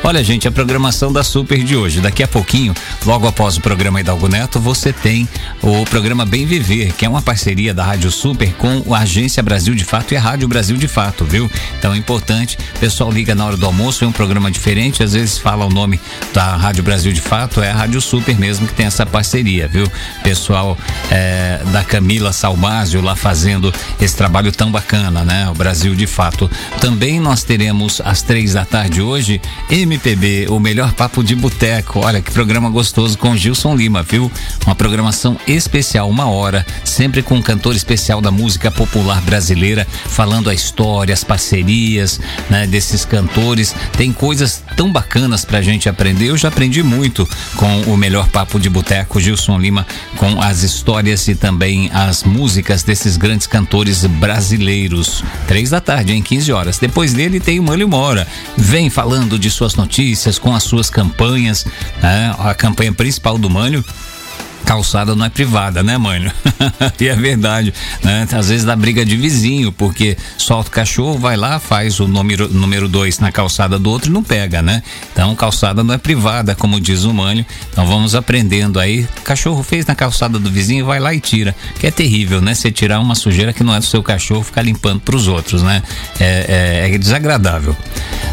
Olha, 0.07 0.23
gente, 0.23 0.47
a 0.47 0.51
programação 0.53 1.11
da 1.11 1.21
Super 1.21 1.61
de 1.61 1.75
hoje. 1.75 1.99
Daqui 1.99 2.23
a 2.23 2.27
pouquinho, 2.29 2.73
logo 3.05 3.27
após 3.27 3.57
o 3.57 3.61
programa 3.61 3.99
Hidalgo 3.99 4.29
Neto, 4.29 4.57
você 4.57 4.93
tem 4.93 5.27
o 5.61 5.83
programa 5.83 6.25
Bem 6.25 6.45
Viver, 6.45 6.93
que 6.93 7.05
é 7.05 7.09
uma 7.09 7.21
parceria 7.21 7.73
da 7.73 7.83
Rádio 7.83 8.09
Super 8.09 8.53
com 8.53 8.95
a 8.95 8.99
Agência 8.99 9.43
Brasil 9.43 9.75
de 9.75 9.83
Fato 9.83 10.13
e 10.13 10.17
a 10.17 10.21
Rádio 10.21 10.47
Brasil 10.47 10.77
de 10.77 10.87
Fato, 10.87 11.25
viu? 11.25 11.51
Então 11.77 11.93
é 11.93 11.97
importante. 11.97 12.57
O 12.77 12.79
pessoal 12.79 13.11
liga 13.11 13.35
na 13.35 13.45
hora 13.45 13.57
do 13.57 13.65
almoço, 13.65 14.05
é 14.05 14.07
um 14.07 14.13
programa 14.13 14.49
diferente, 14.49 15.03
às 15.03 15.11
vezes 15.11 15.37
fala 15.37 15.65
o 15.65 15.69
nome 15.69 15.99
da 16.33 16.55
Rádio 16.55 16.85
Brasil 16.85 17.11
de 17.11 17.19
Fato, 17.19 17.61
é 17.61 17.69
a 17.69 17.75
Rádio 17.75 17.99
Super 17.99 18.39
mesmo 18.39 18.65
que 18.65 18.73
tem 18.73 18.85
essa 18.85 19.05
parceria, 19.05 19.67
viu? 19.67 19.91
Pessoal 20.23 20.77
é, 21.11 21.59
da 21.73 21.83
Camila 21.83 22.31
Salmásio 22.31 23.01
lá 23.01 23.13
fazendo 23.13 23.73
esse 23.99 24.15
trabalho 24.15 24.53
tão 24.53 24.71
bacana, 24.71 25.25
né? 25.25 25.49
O 25.49 25.53
Brasil 25.53 25.93
de 25.93 26.07
Fato. 26.07 26.49
Também 26.79 27.19
nós 27.19 27.43
teremos 27.43 28.01
às 28.05 28.21
três 28.21 28.53
da 28.53 28.63
tarde 28.63 29.01
hoje, 29.01 29.41
M 29.69 29.96
MPB, 29.97 30.45
o 30.49 30.59
melhor 30.59 30.93
papo 30.93 31.23
de 31.23 31.35
boteco. 31.35 32.01
Olha 32.05 32.21
que 32.21 32.31
programa 32.31 32.69
gostoso 32.69 33.17
com 33.17 33.35
Gilson 33.35 33.75
Lima, 33.75 34.03
viu? 34.03 34.31
Uma 34.63 34.75
programação 34.75 35.37
especial, 35.47 36.07
uma 36.07 36.29
hora, 36.29 36.63
sempre 36.85 37.23
com 37.23 37.35
um 37.35 37.41
cantor 37.41 37.75
especial 37.75 38.21
da 38.21 38.29
música 38.29 38.69
popular 38.69 39.19
brasileira, 39.21 39.87
falando 40.05 40.51
a 40.51 40.53
história, 40.53 41.13
as 41.13 41.23
parcerias, 41.23 42.19
né, 42.47 42.67
desses 42.67 43.05
cantores. 43.05 43.73
Tem 43.97 44.13
coisas 44.13 44.63
tão 44.75 44.91
bacanas 44.91 45.43
pra 45.43 45.63
gente 45.63 45.89
aprender. 45.89 46.27
Eu 46.27 46.37
já 46.37 46.49
aprendi 46.49 46.83
muito 46.83 47.27
com 47.55 47.81
o 47.91 47.97
melhor 47.97 48.29
papo 48.29 48.59
de 48.59 48.69
boteco, 48.69 49.19
Gilson 49.19 49.57
Lima, 49.57 49.85
com 50.15 50.39
as 50.39 50.61
histórias 50.61 51.27
e 51.27 51.33
também 51.33 51.89
as 51.91 52.23
músicas 52.23 52.83
desses 52.83 53.17
grandes 53.17 53.47
cantores 53.47 54.05
brasileiros. 54.05 55.23
Três 55.47 55.71
da 55.71 55.81
tarde, 55.81 56.13
em 56.13 56.21
15 56.21 56.51
horas. 56.51 56.77
Depois 56.77 57.13
dele 57.13 57.39
tem 57.39 57.59
o 57.59 57.63
Mano 57.63 57.87
Mora. 57.87 58.27
Vem 58.55 58.91
falando 58.91 59.39
de 59.39 59.49
suas 59.49 59.73
notícias 59.73 59.86
notícias, 59.87 60.37
com 60.37 60.53
as 60.53 60.63
suas 60.63 60.89
campanhas, 60.89 61.65
né? 62.03 62.35
A 62.37 62.53
campanha 62.53 62.91
principal 62.91 63.37
do 63.37 63.49
Mânio 63.49 63.83
calçada 64.67 65.15
não 65.15 65.25
é 65.25 65.29
privada, 65.29 65.81
né, 65.81 65.97
mãe? 65.97 66.29
e 66.99 67.07
é 67.07 67.15
verdade, 67.15 67.73
né? 68.03 68.27
Às 68.29 68.49
vezes 68.49 68.65
dá 68.65 68.75
briga 68.75 69.05
de 69.05 69.15
vizinho, 69.15 69.71
porque 69.71 70.17
solta 70.37 70.67
o 70.67 70.71
cachorro, 70.73 71.17
vai 71.17 71.37
lá, 71.37 71.57
faz 71.57 72.01
o 72.01 72.07
número, 72.07 72.53
número 72.53 72.89
dois 72.89 73.17
na 73.17 73.31
calçada 73.31 73.79
do 73.79 73.89
outro 73.89 74.09
e 74.09 74.13
não 74.13 74.21
pega, 74.21 74.61
né? 74.61 74.83
Então, 75.13 75.33
calçada 75.37 75.85
não 75.85 75.93
é 75.93 75.97
privada, 75.97 76.53
como 76.53 76.81
diz 76.81 77.05
o 77.05 77.13
Mânio. 77.13 77.45
Então, 77.71 77.87
vamos 77.87 78.13
aprendendo 78.13 78.77
aí. 78.77 79.07
Cachorro 79.23 79.63
fez 79.63 79.85
na 79.85 79.95
calçada 79.95 80.37
do 80.37 80.51
vizinho, 80.51 80.85
vai 80.85 80.99
lá 80.99 81.13
e 81.13 81.21
tira. 81.21 81.55
Que 81.79 81.87
é 81.87 81.91
terrível, 81.91 82.41
né? 82.41 82.53
Você 82.53 82.69
tirar 82.69 82.99
uma 82.99 83.15
sujeira 83.15 83.53
que 83.53 83.63
não 83.63 83.73
é 83.73 83.79
do 83.79 83.85
seu 83.85 84.03
cachorro, 84.03 84.43
ficar 84.43 84.63
limpando 84.63 84.99
para 84.99 85.15
os 85.15 85.29
outros, 85.29 85.63
né? 85.63 85.81
É, 86.19 86.83
é, 86.89 86.93
é 86.93 86.97
desagradável. 86.97 87.73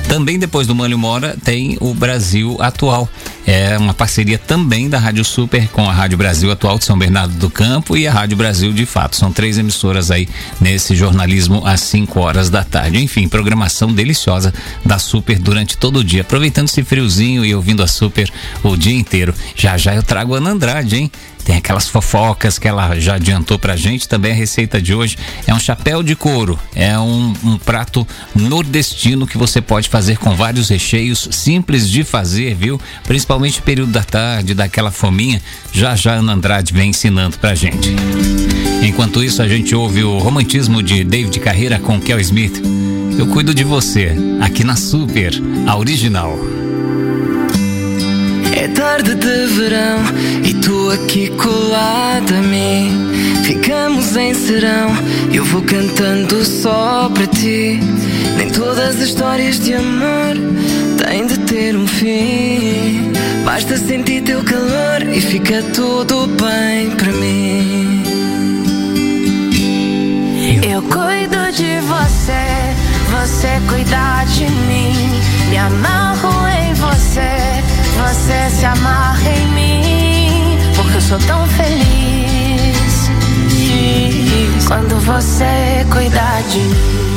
Também 0.09 0.37
depois 0.37 0.67
do 0.67 0.75
Mânio 0.75 0.99
Mora 0.99 1.37
tem 1.45 1.77
o 1.81 1.95
Brasil 1.95 2.57
Atual. 2.59 3.09
É 3.47 3.77
uma 3.77 3.93
parceria 3.93 4.39
também 4.39 4.89
da 4.89 4.99
Rádio 4.99 5.25
Super 5.25 5.69
com 5.69 5.89
a 5.89 5.93
Rádio 5.93 6.17
Brasil 6.17 6.51
Atual 6.51 6.79
de 6.79 6.85
São 6.85 6.99
Bernardo 6.99 7.35
do 7.35 7.51
Campo 7.51 7.97
e 7.97 8.07
a 8.07 8.13
Rádio 8.13 8.37
Brasil 8.37 8.73
de 8.73 8.87
Fato. 8.87 9.17
São 9.17 9.31
três 9.31 9.59
emissoras 9.59 10.11
aí 10.11 10.29
nesse 10.61 10.97
jornalismo 10.97 11.63
às 11.67 11.81
5 11.83 12.19
horas 12.21 12.49
da 12.49 12.65
tarde. 12.65 13.03
Enfim, 13.03 13.29
programação 13.29 13.93
deliciosa 13.93 14.53
da 14.85 14.99
Super 14.99 15.39
durante 15.39 15.77
todo 15.77 15.99
o 15.99 16.05
dia. 16.05 16.23
Aproveitando 16.23 16.69
esse 16.69 16.83
friozinho 16.83 17.45
e 17.45 17.55
ouvindo 17.55 17.83
a 17.83 17.87
Super 17.87 18.31
o 18.63 18.77
dia 18.77 18.95
inteiro. 18.95 19.35
Já 19.55 19.77
já 19.77 19.95
eu 19.95 20.03
trago 20.03 20.35
Ana 20.35 20.51
Andrade, 20.51 20.97
hein? 20.97 21.11
Tem 21.45 21.57
aquelas 21.57 21.89
fofocas 21.89 22.59
que 22.59 22.67
ela 22.67 22.99
já 22.99 23.17
adiantou 23.17 23.59
pra 23.59 23.77
gente. 23.77 24.09
Também 24.09 24.33
a 24.33 24.35
receita 24.35 24.81
de 24.81 24.95
hoje 24.95 25.19
é 25.47 25.53
um 25.53 25.61
chapéu 25.61 26.03
de 26.03 26.17
couro. 26.17 26.59
É 26.75 26.99
um, 26.99 27.35
um 27.45 27.59
prato 27.59 28.07
nordestino 28.35 29.27
que 29.27 29.37
você 29.37 29.61
pode 29.61 29.89
fazer 29.89 30.19
com 30.19 30.35
vários 30.35 30.71
recheios, 30.71 31.29
simples 31.31 31.89
de 31.89 32.03
fazer, 32.03 32.55
viu? 32.55 32.81
Principalmente 33.05 33.59
no 33.59 33.65
período 33.65 33.93
da 33.93 34.03
tarde, 34.03 34.55
daquela 34.55 34.91
fominha. 34.91 35.41
Já 35.73 35.95
já 35.95 36.15
Ana 36.15 36.33
Andrade 36.33 36.73
vem 36.73 36.91
ensinando 36.91 37.39
pra 37.39 37.55
gente. 37.55 37.95
Enquanto 38.83 39.23
isso, 39.23 39.43
a 39.43 39.49
gente 39.49 39.75
ouve 39.75 40.03
o 40.03 40.19
romantismo 40.19 40.83
de 40.83 41.05
David 41.05 41.39
Carreira 41.41 41.79
com 41.79 42.01
Kel 42.01 42.21
Smith. 42.21 42.63
Eu 43.19 43.27
cuido 43.29 43.55
de 43.55 43.65
você, 43.65 44.15
aqui 44.41 44.65
na 44.65 44.77
Super, 44.77 45.33
a 45.67 45.77
original. 45.77 46.64
É 48.65 48.69
tarde 48.69 49.15
de 49.15 49.47
verão 49.59 49.99
e 50.43 50.55
tu 50.55 50.91
aqui 50.91 51.29
colada 51.37 52.39
a 52.39 52.41
mim. 52.41 53.13
Ficamos 53.43 54.17
em 54.17 54.33
serão, 54.33 54.89
eu 55.31 55.45
vou 55.45 55.61
cantando 55.61 56.43
só 56.43 57.11
para 57.13 57.27
ti. 57.27 57.79
Nem 58.39 58.49
todas 58.49 58.97
as 58.97 59.01
histórias 59.01 59.61
de 59.61 59.75
amor 59.75 60.37
têm 60.97 61.27
de 61.27 61.41
ter 61.41 61.77
um 61.77 61.87
fim. 61.87 63.13
Basta 63.45 63.77
sentir 63.77 64.23
teu 64.23 64.43
calor 64.43 65.03
e 65.13 65.21
fica 65.21 65.63
tudo 65.75 66.27
bem 66.27 66.91
para 66.93 67.13
mim. 67.13 68.03
Eu 70.67 70.81
cuido 70.85 71.53
de 71.53 71.81
você, 71.81 72.73
você 73.11 73.61
cuida 73.69 74.25
de 74.33 74.45
mim. 74.45 74.95
Me 75.51 75.59
amarro 75.59 76.49
em 76.49 76.73
você, 76.73 77.63
você 77.97 78.51
se 78.51 78.67
amarra 78.67 79.31
em 79.31 79.47
mim. 79.49 80.59
Porque 80.77 80.97
eu 80.97 81.01
sou 81.01 81.19
tão 81.19 81.47
feliz 81.49 81.85
quando 84.67 84.99
você 85.01 85.87
cuida 85.91 86.43
de 86.51 86.59
mim. 86.59 87.14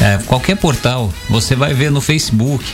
É, 0.00 0.18
qualquer 0.26 0.56
portal, 0.56 1.12
você 1.28 1.54
vai 1.54 1.74
ver 1.74 1.90
no 1.90 2.00
Facebook. 2.00 2.64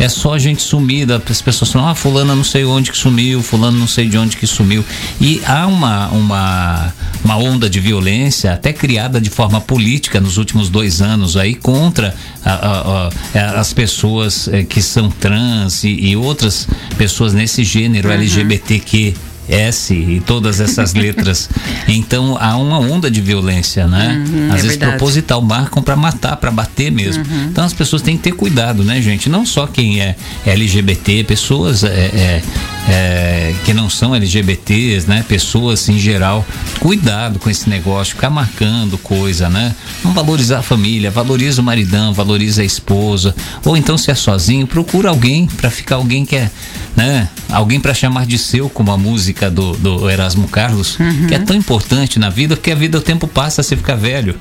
É 0.00 0.08
só 0.08 0.36
gente 0.36 0.62
sumida, 0.62 1.22
as 1.30 1.40
pessoas 1.40 1.70
falam, 1.70 1.88
ah, 1.88 1.94
fulana 1.94 2.34
não 2.34 2.42
sei 2.42 2.64
onde 2.64 2.90
que 2.90 2.96
sumiu, 2.96 3.40
fulano 3.40 3.78
não 3.78 3.86
sei 3.86 4.08
de 4.08 4.18
onde 4.18 4.36
que 4.36 4.48
sumiu. 4.48 4.84
E 5.20 5.40
há 5.46 5.66
uma, 5.68 6.08
uma, 6.08 6.92
uma 7.24 7.36
onda 7.36 7.70
de 7.70 7.78
violência, 7.78 8.52
até 8.52 8.72
criada 8.72 9.20
de 9.20 9.30
forma 9.30 9.60
política 9.60 10.20
nos 10.20 10.38
últimos 10.38 10.68
dois 10.68 11.00
anos 11.00 11.36
aí, 11.36 11.54
contra 11.54 12.16
a, 12.44 12.52
a, 12.52 13.08
a, 13.08 13.60
as 13.60 13.72
pessoas 13.72 14.48
eh, 14.48 14.64
que 14.64 14.82
são 14.82 15.08
trans 15.08 15.84
e, 15.84 15.90
e, 15.90 16.16
outras 16.16 16.66
pessoas 16.98 17.32
nesse 17.32 17.62
gênero 17.62 18.08
uhum. 18.08 18.14
LGBTQ 18.14 19.14
S 19.52 19.92
e 19.92 20.20
todas 20.20 20.60
essas 20.60 20.94
letras. 20.94 21.48
Então 21.86 22.36
há 22.40 22.56
uma 22.56 22.78
onda 22.78 23.10
de 23.10 23.20
violência, 23.20 23.86
né? 23.86 24.24
Uhum, 24.26 24.46
Às 24.46 24.50
é 24.50 24.54
vezes 24.54 24.70
verdade. 24.70 24.92
proposital, 24.92 25.42
marcam 25.42 25.82
para 25.82 25.94
matar, 25.94 26.36
para 26.36 26.50
bater 26.50 26.90
mesmo. 26.90 27.24
Uhum. 27.24 27.44
Então 27.50 27.64
as 27.64 27.72
pessoas 27.72 28.02
têm 28.02 28.16
que 28.16 28.22
ter 28.22 28.32
cuidado, 28.32 28.82
né, 28.82 29.00
gente? 29.02 29.28
Não 29.28 29.44
só 29.44 29.66
quem 29.66 30.00
é 30.00 30.16
LGBT, 30.46 31.24
pessoas 31.24 31.84
é, 31.84 31.88
é, 31.88 32.42
é, 32.88 33.54
que 33.64 33.72
não 33.72 33.88
são 33.88 34.14
LGBTs, 34.14 35.08
né? 35.08 35.24
Pessoas 35.28 35.88
em 35.88 35.98
geral, 35.98 36.44
cuidado 36.80 37.38
com 37.38 37.48
esse 37.48 37.68
negócio, 37.68 38.14
ficar 38.14 38.30
marcando 38.30 38.98
coisa, 38.98 39.48
né? 39.48 39.74
Não 40.04 40.12
valorizar 40.12 40.58
a 40.58 40.62
família, 40.62 41.10
valoriza 41.10 41.60
o 41.60 41.64
maridão, 41.64 42.12
valoriza 42.12 42.62
a 42.62 42.64
esposa, 42.64 43.34
ou 43.64 43.76
então 43.76 43.96
se 43.96 44.10
é 44.10 44.14
sozinho, 44.14 44.66
procura 44.66 45.10
alguém 45.10 45.46
para 45.46 45.70
ficar 45.70 45.96
alguém 45.96 46.24
que 46.24 46.36
é, 46.36 46.50
né? 46.96 47.28
Alguém 47.48 47.80
para 47.80 47.94
chamar 47.94 48.26
de 48.26 48.38
seu, 48.38 48.68
como 48.68 48.90
a 48.90 48.98
música 48.98 49.50
do, 49.50 49.72
do 49.76 50.10
Erasmo 50.10 50.48
Carlos, 50.48 50.98
uhum. 50.98 51.26
que 51.26 51.34
é 51.34 51.38
tão 51.38 51.56
importante 51.56 52.18
na 52.18 52.30
vida, 52.30 52.56
porque 52.56 52.72
a 52.72 52.76
vida 52.76 52.98
o 52.98 53.02
tempo 53.02 53.26
passa, 53.28 53.62
você 53.62 53.76
fica 53.76 53.96
velho 53.96 54.36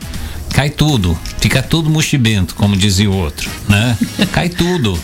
cai 0.53 0.69
tudo, 0.69 1.17
fica 1.39 1.61
tudo 1.61 1.89
mochibento, 1.89 2.55
como 2.55 2.75
dizia 2.75 3.09
o 3.09 3.15
outro, 3.15 3.49
né? 3.69 3.97
Cai 4.33 4.49
tudo. 4.49 4.99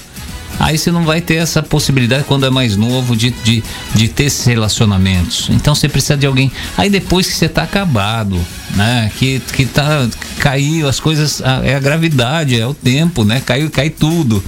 Aí 0.59 0.77
você 0.77 0.91
não 0.91 1.03
vai 1.03 1.21
ter 1.21 1.35
essa 1.35 1.61
possibilidade 1.61 2.23
quando 2.23 2.45
é 2.45 2.49
mais 2.49 2.75
novo 2.75 3.15
de, 3.15 3.31
de, 3.43 3.63
de 3.93 4.07
ter 4.07 4.25
esses 4.25 4.45
relacionamentos. 4.45 5.49
Então 5.51 5.75
você 5.75 5.87
precisa 5.87 6.17
de 6.17 6.25
alguém. 6.25 6.51
Aí 6.77 6.89
depois 6.89 7.27
que 7.27 7.33
você 7.33 7.47
tá 7.47 7.63
acabado, 7.63 8.39
né? 8.75 9.11
Que, 9.17 9.39
que 9.39 9.65
tá. 9.65 10.07
Caiu 10.39 10.87
as 10.87 10.99
coisas. 10.99 11.41
É 11.63 11.75
a 11.75 11.79
gravidade, 11.79 12.59
é 12.59 12.65
o 12.65 12.73
tempo, 12.73 13.23
né? 13.23 13.41
Caiu, 13.45 13.69
cai 13.69 13.89
tudo. 13.89 14.43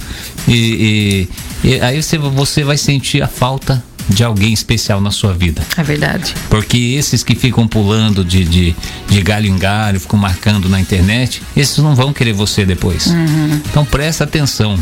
E, 0.48 1.28
e, 1.62 1.68
e 1.68 1.80
aí 1.80 2.02
você, 2.02 2.18
você 2.18 2.64
vai 2.64 2.76
sentir 2.76 3.22
a 3.22 3.28
falta 3.28 3.82
de 4.08 4.24
alguém 4.24 4.52
especial 4.52 5.00
na 5.00 5.10
sua 5.10 5.32
vida. 5.32 5.62
É 5.76 5.82
verdade. 5.82 6.34
Porque 6.48 6.76
esses 6.76 7.22
que 7.22 7.34
ficam 7.34 7.68
pulando 7.68 8.24
de, 8.24 8.44
de, 8.44 8.76
de 9.08 9.22
galho 9.22 9.46
em 9.46 9.56
galho, 9.56 10.00
ficam 10.00 10.18
marcando 10.18 10.68
na 10.68 10.80
internet, 10.80 11.42
esses 11.56 11.78
não 11.78 11.94
vão 11.94 12.12
querer 12.12 12.32
você 12.32 12.64
depois. 12.64 13.06
Uhum. 13.06 13.60
Então 13.70 13.84
presta 13.84 14.24
atenção 14.24 14.78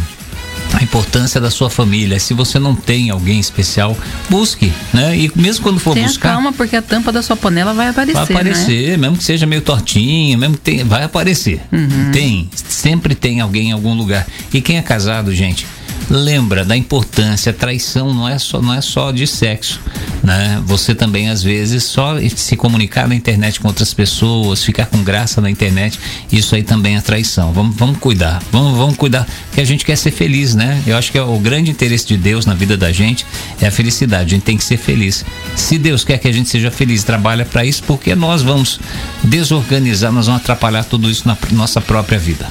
a 0.72 0.82
importância 0.82 1.40
da 1.40 1.50
sua 1.50 1.70
família. 1.70 2.18
Se 2.20 2.34
você 2.34 2.58
não 2.58 2.74
tem 2.74 3.10
alguém 3.10 3.40
especial, 3.40 3.96
busque, 4.28 4.72
né? 4.92 5.16
E 5.16 5.32
mesmo 5.34 5.62
quando 5.62 5.78
for 5.80 5.94
Tenha 5.94 6.06
buscar. 6.06 6.32
calma, 6.34 6.52
porque 6.52 6.76
a 6.76 6.82
tampa 6.82 7.10
da 7.10 7.22
sua 7.22 7.36
panela 7.36 7.72
vai 7.72 7.88
aparecer. 7.88 8.14
Vai 8.14 8.24
aparecer, 8.24 8.90
né? 8.90 8.96
mesmo 8.96 9.16
que 9.16 9.24
seja 9.24 9.46
meio 9.46 9.62
tortinha, 9.62 10.36
mesmo 10.36 10.54
que 10.56 10.60
tenha, 10.60 10.84
vai 10.84 11.04
aparecer. 11.04 11.60
Uhum. 11.72 12.10
Tem, 12.12 12.50
sempre 12.54 13.14
tem 13.14 13.40
alguém 13.40 13.68
em 13.68 13.72
algum 13.72 13.94
lugar. 13.94 14.26
E 14.52 14.60
quem 14.60 14.78
é 14.78 14.82
casado, 14.82 15.34
gente? 15.34 15.66
Lembra 16.10 16.64
da 16.64 16.76
importância, 16.76 17.52
traição 17.52 18.14
não 18.14 18.28
é 18.28 18.38
só 18.38 18.60
não 18.62 18.72
é 18.72 18.80
só 18.80 19.10
de 19.12 19.26
sexo, 19.26 19.80
né? 20.22 20.62
Você 20.66 20.94
também 20.94 21.28
às 21.28 21.42
vezes 21.42 21.84
só 21.84 22.16
se 22.34 22.56
comunicar 22.56 23.06
na 23.08 23.14
internet 23.14 23.60
com 23.60 23.68
outras 23.68 23.92
pessoas, 23.92 24.64
ficar 24.64 24.86
com 24.86 25.02
graça 25.02 25.40
na 25.40 25.50
internet, 25.50 25.98
isso 26.32 26.54
aí 26.54 26.62
também 26.62 26.96
é 26.96 27.00
traição. 27.00 27.52
Vamos, 27.52 27.76
vamos 27.76 27.98
cuidar, 27.98 28.42
vamos, 28.50 28.76
vamos 28.76 28.96
cuidar, 28.96 29.26
que 29.52 29.60
a 29.60 29.64
gente 29.64 29.84
quer 29.84 29.96
ser 29.96 30.10
feliz, 30.10 30.54
né? 30.54 30.82
Eu 30.86 30.96
acho 30.96 31.12
que 31.12 31.18
é 31.18 31.22
o 31.22 31.38
grande 31.38 31.70
interesse 31.70 32.06
de 32.06 32.16
Deus 32.16 32.46
na 32.46 32.54
vida 32.54 32.76
da 32.76 32.90
gente 32.92 33.26
é 33.60 33.66
a 33.66 33.70
felicidade. 33.70 34.34
A 34.34 34.36
gente 34.36 34.44
tem 34.44 34.56
que 34.56 34.64
ser 34.64 34.76
feliz. 34.76 35.24
Se 35.56 35.78
Deus 35.78 36.04
quer 36.04 36.18
que 36.18 36.28
a 36.28 36.32
gente 36.32 36.48
seja 36.48 36.70
feliz, 36.70 37.04
trabalha 37.04 37.44
para 37.44 37.64
isso, 37.64 37.82
porque 37.84 38.14
nós 38.14 38.42
vamos 38.42 38.80
desorganizar, 39.22 40.12
nós 40.12 40.26
vamos 40.26 40.42
atrapalhar 40.42 40.84
tudo 40.84 41.10
isso 41.10 41.26
na 41.26 41.36
nossa 41.52 41.80
própria 41.80 42.18
vida. 42.18 42.48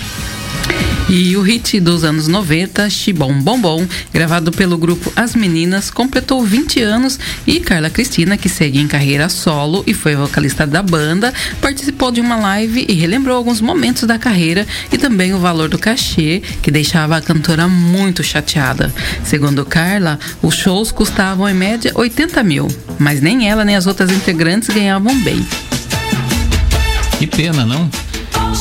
E 1.09 1.37
o 1.37 1.41
hit 1.41 1.79
dos 1.79 2.03
anos 2.03 2.27
90, 2.27 2.89
Chibom 2.89 3.39
Bombom, 3.39 3.87
gravado 4.13 4.51
pelo 4.51 4.77
grupo 4.77 5.11
As 5.15 5.35
Meninas, 5.35 5.89
completou 5.89 6.43
20 6.43 6.81
anos 6.81 7.17
e 7.45 7.61
Carla 7.61 7.89
Cristina, 7.89 8.35
que 8.35 8.49
segue 8.49 8.79
em 8.79 8.87
carreira 8.87 9.29
solo 9.29 9.85
e 9.87 9.93
foi 9.93 10.17
vocalista 10.17 10.67
da 10.67 10.83
banda, 10.83 11.33
participou 11.61 12.11
de 12.11 12.19
uma 12.19 12.35
live 12.35 12.85
e 12.89 12.93
relembrou 12.93 13.37
alguns 13.37 13.61
momentos 13.61 14.03
da 14.03 14.19
carreira 14.19 14.67
e 14.91 14.97
também 14.97 15.33
o 15.33 15.39
valor 15.39 15.69
do 15.69 15.79
cachê, 15.79 16.41
que 16.61 16.69
deixava 16.69 17.15
a 17.15 17.21
cantora 17.21 17.69
muito 17.69 18.21
chateada. 18.21 18.93
Segundo 19.23 19.63
Carla, 19.63 20.19
os 20.41 20.55
shows 20.55 20.91
custavam 20.91 21.47
em 21.47 21.53
média 21.53 21.93
80 21.95 22.43
mil, 22.43 22.67
mas 22.99 23.21
nem 23.21 23.49
ela 23.49 23.63
nem 23.63 23.77
as 23.77 23.87
outras 23.87 24.11
integrantes 24.11 24.67
ganhavam 24.67 25.17
bem. 25.21 25.47
Que 27.17 27.25
pena, 27.25 27.65
não? 27.65 27.89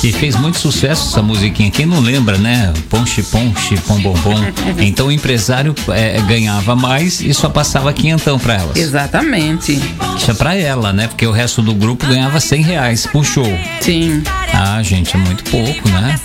Que 0.00 0.12
fez 0.12 0.36
muito 0.36 0.58
sucesso 0.58 1.08
essa 1.10 1.22
musiquinha. 1.22 1.70
Quem 1.70 1.86
não 1.86 2.00
lembra, 2.00 2.36
né? 2.38 2.72
Ponche, 2.88 3.22
ponche, 3.22 3.76
pom, 3.86 3.98
bom, 4.00 4.14
bom. 4.14 4.34
Então 4.78 5.06
o 5.06 5.12
empresário 5.12 5.74
é, 5.88 6.20
ganhava 6.22 6.76
mais 6.76 7.20
e 7.20 7.32
só 7.32 7.48
passava 7.48 7.92
quinhentão 7.92 8.38
pra 8.38 8.54
elas. 8.54 8.76
Exatamente. 8.76 9.80
Isso 10.16 10.30
é 10.30 10.34
pra 10.34 10.54
ela, 10.54 10.92
né? 10.92 11.06
Porque 11.08 11.26
o 11.26 11.32
resto 11.32 11.62
do 11.62 11.74
grupo 11.74 12.06
ganhava 12.06 12.38
cem 12.40 12.62
reais 12.62 13.06
por 13.06 13.24
show. 13.24 13.46
Sim. 13.80 14.22
Ah, 14.52 14.82
gente, 14.82 15.14
é 15.14 15.18
muito 15.18 15.44
pouco, 15.50 15.88
né? 15.88 16.18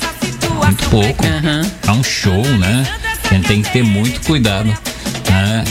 muito 0.64 0.90
pouco. 0.90 1.26
Aham. 1.26 1.62
É 1.88 1.92
um 1.92 2.04
show, 2.04 2.44
né? 2.58 2.86
A 3.30 3.34
gente 3.34 3.48
tem 3.48 3.62
que 3.62 3.72
ter 3.72 3.84
muito 3.84 4.22
cuidado. 4.22 4.68
né? 5.30 5.64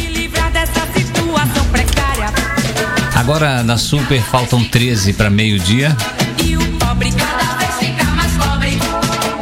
Agora 3.14 3.62
na 3.62 3.76
Super 3.76 4.20
faltam 4.22 4.64
13 4.64 5.12
para 5.12 5.28
meio-dia. 5.30 5.94
E 7.00 7.10
pobre 7.10 7.12
cada 7.12 7.56
vez 7.56 7.74
fica 7.78 8.04
mais 8.04 8.32
pobre. 8.32 8.78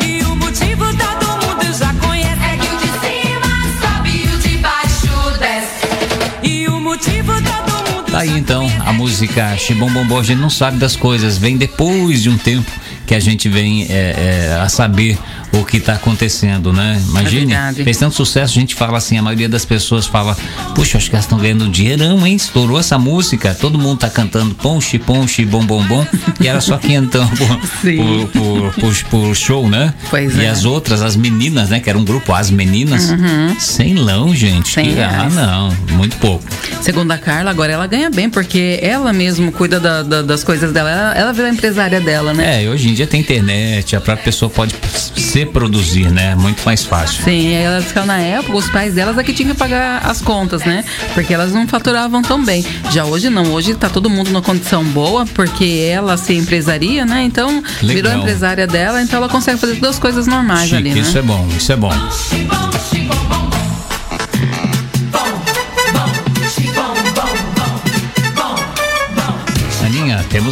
E 0.06 0.22
o 0.22 0.36
motivo 0.36 0.84
todo 0.94 1.26
mundo 1.44 1.76
já 1.76 1.92
conhece. 1.94 2.40
É 2.40 2.56
que 2.56 2.66
o 2.68 2.78
de 2.78 2.86
cima 3.00 3.52
sobe 3.80 4.10
e 4.10 4.28
o 4.32 4.38
de 4.38 4.56
baixo 4.58 5.38
desce. 5.40 6.44
E 6.44 6.68
o 6.68 6.80
motivo 6.80 7.32
todo 7.42 7.96
mundo 7.96 8.12
Tá 8.12 8.20
aí 8.20 8.38
então 8.38 8.70
a 8.86 8.92
música 8.92 9.56
Xibom 9.56 9.90
Bombom, 9.92 10.20
a 10.20 10.22
gente 10.22 10.38
não 10.38 10.50
sabe 10.50 10.78
das 10.78 10.94
coisas, 10.94 11.36
vem 11.36 11.56
depois 11.56 12.22
de 12.22 12.30
um 12.30 12.38
tempo 12.38 12.70
que 13.08 13.14
a 13.14 13.18
gente 13.20 13.48
vem 13.48 13.84
é, 13.88 14.50
é, 14.52 14.58
a 14.60 14.68
saber 14.68 15.18
o 15.50 15.64
que 15.64 15.78
está 15.78 15.94
acontecendo, 15.94 16.74
né? 16.74 17.00
Imagine, 17.08 17.46
verdade. 17.46 17.82
fez 17.82 17.96
tanto 17.96 18.14
sucesso, 18.14 18.52
a 18.58 18.60
gente 18.60 18.74
fala 18.74 18.98
assim, 18.98 19.16
a 19.16 19.22
maioria 19.22 19.48
das 19.48 19.64
pessoas 19.64 20.06
fala, 20.06 20.36
puxa, 20.74 20.98
acho 20.98 21.08
que 21.08 21.16
elas 21.16 21.24
estão 21.24 21.38
ganhando 21.38 21.64
um 21.64 21.70
dinheirão, 21.70 22.26
hein? 22.26 22.36
Estourou 22.36 22.78
essa 22.78 22.98
música, 22.98 23.54
todo 23.54 23.78
mundo 23.78 23.98
tá 24.00 24.10
cantando 24.10 24.54
ponche, 24.54 24.98
ponche, 24.98 25.46
bom, 25.46 25.64
bom, 25.64 25.82
bom, 25.84 26.06
e 26.38 26.46
era 26.46 26.60
só 26.60 26.76
quem 26.76 26.96
então 26.96 27.26
por, 27.34 28.28
por, 28.28 28.72
por, 28.74 29.04
por- 29.04 29.34
show, 29.34 29.68
né? 29.70 29.94
Pois 30.10 30.36
e 30.36 30.44
é. 30.44 30.50
as 30.50 30.66
outras, 30.66 31.00
as 31.00 31.16
meninas, 31.16 31.70
né? 31.70 31.80
Que 31.80 31.88
era 31.88 31.98
um 31.98 32.04
grupo, 32.04 32.34
as 32.34 32.50
meninas, 32.50 33.10
sem 33.58 33.94
lão, 33.94 34.34
gente. 34.34 34.74
Cem 34.74 34.92
Que- 34.94 35.00
ah, 35.00 35.28
não, 35.32 35.70
muito 35.96 36.16
pouco. 36.18 36.44
Segundo 36.82 37.10
a 37.12 37.18
Carla, 37.18 37.50
agora 37.50 37.72
ela 37.72 37.86
ganha 37.86 38.10
bem, 38.10 38.28
porque 38.28 38.78
ela 38.82 39.12
mesmo 39.14 39.50
cuida 39.50 39.80
da- 39.80 40.02
da- 40.02 40.22
das 40.22 40.44
coisas 40.44 40.72
dela. 40.72 40.90
Ela, 40.90 41.14
ela 41.14 41.32
virou 41.32 41.48
a 41.48 41.52
empresária 41.54 42.00
dela, 42.00 42.34
né? 42.34 42.64
É, 42.64 42.68
hoje 42.68 42.90
em 42.90 42.94
dia 42.98 43.06
tem 43.06 43.20
internet, 43.20 43.94
a 43.94 44.00
própria 44.00 44.24
pessoa 44.24 44.50
pode 44.50 44.74
se 44.92 45.46
produzir, 45.46 46.10
né? 46.10 46.34
Muito 46.34 46.64
mais 46.64 46.84
fácil. 46.84 47.22
Sim, 47.22 47.54
aí 47.54 47.62
ela 47.62 47.78
disse 47.78 47.92
que 47.92 47.98
ela, 47.98 48.06
na 48.06 48.18
época 48.18 48.56
os 48.56 48.68
pais 48.68 48.94
delas 48.94 49.16
é 49.16 49.22
que 49.22 49.32
tinham 49.32 49.52
que 49.52 49.56
pagar 49.56 50.04
as 50.04 50.20
contas, 50.20 50.64
né? 50.64 50.84
Porque 51.14 51.32
elas 51.32 51.52
não 51.52 51.68
faturavam 51.68 52.22
tão 52.22 52.44
bem. 52.44 52.64
Já 52.90 53.04
hoje 53.04 53.30
não, 53.30 53.52
hoje 53.52 53.74
tá 53.74 53.88
todo 53.88 54.10
mundo 54.10 54.30
numa 54.30 54.42
condição 54.42 54.82
boa, 54.82 55.24
porque 55.26 55.88
ela 55.88 56.16
se 56.16 56.34
empresaria, 56.34 57.06
né? 57.06 57.22
Então 57.22 57.62
virou 57.80 57.94
Legal. 57.94 58.12
a 58.12 58.18
empresária 58.18 58.66
dela, 58.66 59.00
então 59.00 59.18
ela 59.18 59.28
consegue 59.28 59.60
fazer 59.60 59.76
duas 59.76 59.98
coisas 59.98 60.26
normais 60.26 60.68
Chique, 60.68 60.76
ali, 60.76 60.90
né? 60.90 61.00
isso 61.00 61.18
é 61.18 61.22
bom, 61.22 61.46
isso 61.56 61.72
é 61.72 61.76
bom. 61.76 61.92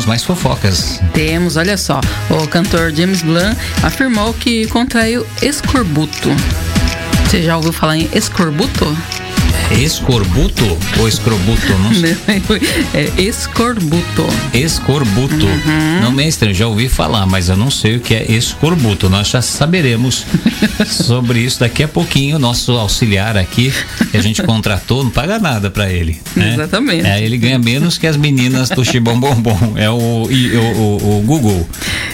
Mais 0.07 0.25
fofocas. 0.25 1.01
Temos, 1.13 1.57
olha 1.57 1.77
só, 1.77 2.01
o 2.31 2.47
cantor 2.49 2.93
James 2.93 3.23
Blunt 3.23 3.57
afirmou 3.83 4.33
que 4.35 4.67
contraiu 4.69 5.27
escorbuto. 5.43 6.31
Você 7.25 7.43
já 7.43 7.57
ouviu 7.57 7.73
falar 7.73 7.97
em 7.97 8.09
escorbuto? 8.15 8.87
Escorbuto 9.73 10.65
ou 10.99 11.09
escrobuto? 11.09 11.67
Não 11.79 11.93
sei. 11.93 12.17
é 12.95 13.21
escorbuto. 13.21 14.27
Escorbuto. 14.55 15.47
Uhum. 15.47 16.01
Não 16.03 16.13
me 16.13 16.23
é 16.25 16.29
estranho, 16.29 16.55
já 16.55 16.67
ouvi 16.69 16.89
falar, 16.89 17.27
mas 17.27 17.49
eu 17.49 17.57
não 17.57 17.71
sei 17.71 17.97
o 17.97 18.01
que 18.01 18.15
é 18.15 18.31
escorbuto. 18.31 19.11
Nós 19.11 19.29
já 19.29 19.43
saberemos 19.43 20.25
sobre 20.87 21.41
isso 21.41 21.61
daqui 21.61 21.83
a 21.83 21.89
pouquinho. 21.89 22.39
Nosso 22.39 22.73
auxiliar 22.73 23.37
aqui, 23.37 23.73
que 24.11 24.17
a 24.17 24.23
gente 24.23 24.43
contratou, 24.43 25.03
não 25.03 25.11
paga 25.11 25.39
nada 25.39 25.69
pra 25.69 25.91
ele. 25.91 26.21
né? 26.37 26.55
Exatamente. 26.55 27.07
É, 27.07 27.23
ele 27.23 27.37
ganha 27.37 27.59
menos 27.59 27.99
que 27.99 28.07
as 28.07 28.17
meninas 28.17 28.69
do 28.71 28.85
Chibom 28.85 29.19
Bombom. 29.19 29.75
É 29.77 29.91
o, 29.91 29.97
o, 29.97 30.29
o, 30.29 31.19
o 31.19 31.23
Google. 31.23 31.69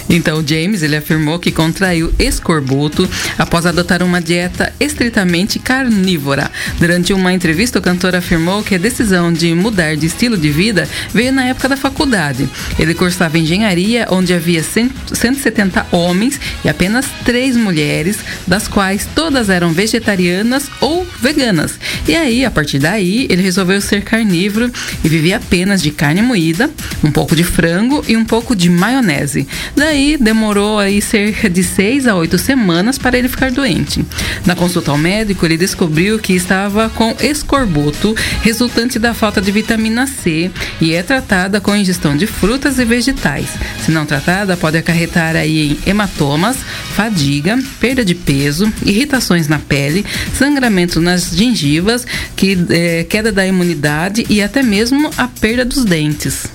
Então, 0.09 0.39
o 0.39 0.47
James 0.47 0.81
ele 0.81 0.95
afirmou 0.95 1.39
que 1.39 1.51
contraiu 1.51 2.13
escorbuto 2.19 3.07
após 3.37 3.65
adotar 3.65 4.01
uma 4.03 4.19
dieta 4.19 4.73
estritamente 4.79 5.59
carnívora. 5.59 6.51
Durante 6.79 7.13
uma 7.13 7.31
entrevista, 7.43 7.77
o 7.77 7.81
cantor 7.81 8.15
afirmou 8.15 8.63
que 8.63 8.75
a 8.75 8.77
decisão 8.77 9.31
de 9.33 9.53
mudar 9.53 9.97
de 9.97 10.05
estilo 10.05 10.37
de 10.37 10.49
vida 10.49 10.87
veio 11.13 11.33
na 11.33 11.43
época 11.43 11.67
da 11.67 11.75
faculdade. 11.75 12.47
Ele 12.79 12.93
cursava 12.93 13.37
engenharia, 13.37 14.07
onde 14.09 14.33
havia 14.33 14.63
100 14.63 14.93
170 15.11 15.87
homens 15.91 16.39
e 16.63 16.69
apenas 16.69 17.05
três 17.25 17.57
mulheres, 17.57 18.19
das 18.47 18.69
quais 18.69 19.05
todas 19.13 19.49
eram 19.49 19.73
vegetarianas 19.73 20.69
ou 20.79 21.05
veganas. 21.23 21.79
E 22.07 22.15
aí, 22.15 22.45
a 22.45 22.51
partir 22.51 22.77
daí, 22.77 23.25
ele 23.29 23.41
resolveu 23.41 23.79
ser 23.81 24.03
carnívoro 24.03 24.71
e 25.03 25.09
vivia 25.09 25.37
apenas 25.37 25.81
de 25.81 25.89
carne 25.89 26.21
moída, 26.21 26.69
um 27.03 27.11
pouco 27.11 27.35
de 27.35 27.43
frango 27.43 28.03
e 28.07 28.17
um 28.17 28.25
pouco 28.25 28.55
de 28.55 28.69
maionese. 28.69 29.47
Daí 29.75 30.17
demorou 30.19 30.77
aí 30.77 31.01
cerca 31.01 31.49
de 31.49 31.63
seis 31.63 32.05
a 32.05 32.15
oito 32.15 32.37
semanas 32.37 32.97
para 32.97 33.17
ele 33.17 33.29
ficar 33.29 33.51
doente. 33.51 34.05
Na 34.45 34.55
consulta 34.55 34.91
ao 34.91 34.97
médico, 34.97 35.45
ele 35.45 35.57
descobriu 35.57 36.19
que 36.19 36.33
estava 36.33 36.89
com 36.89 37.15
escorbuto, 37.21 38.15
resultante 38.41 38.99
da 38.99 39.13
falta 39.13 39.41
de 39.41 39.51
vitamina 39.51 40.05
C, 40.05 40.51
e 40.81 40.93
é 40.93 41.01
tratada 41.01 41.61
com 41.61 41.75
ingestão 41.75 42.17
de 42.17 42.27
frutas 42.27 42.79
e 42.79 42.85
vegetais. 42.85 43.47
Se 43.83 43.91
não 43.91 44.05
tratada, 44.05 44.57
pode 44.57 44.77
acarretar 44.77 45.35
aí 45.35 45.77
em 45.85 45.89
hematomas, 45.89 46.57
fadiga, 46.93 47.57
perda 47.79 48.03
de 48.03 48.13
peso, 48.13 48.71
irritações 48.85 49.47
na 49.47 49.59
pele, 49.59 50.05
sangramento 50.37 50.99
nas 51.13 51.29
gengivas, 51.29 52.05
que, 52.35 52.57
eh, 52.69 53.05
queda 53.07 53.31
da 53.31 53.45
imunidade 53.45 54.25
e 54.29 54.41
até 54.41 54.63
mesmo 54.63 55.11
a 55.15 55.27
perda 55.27 55.63
dos 55.63 55.85
dentes. 55.85 56.47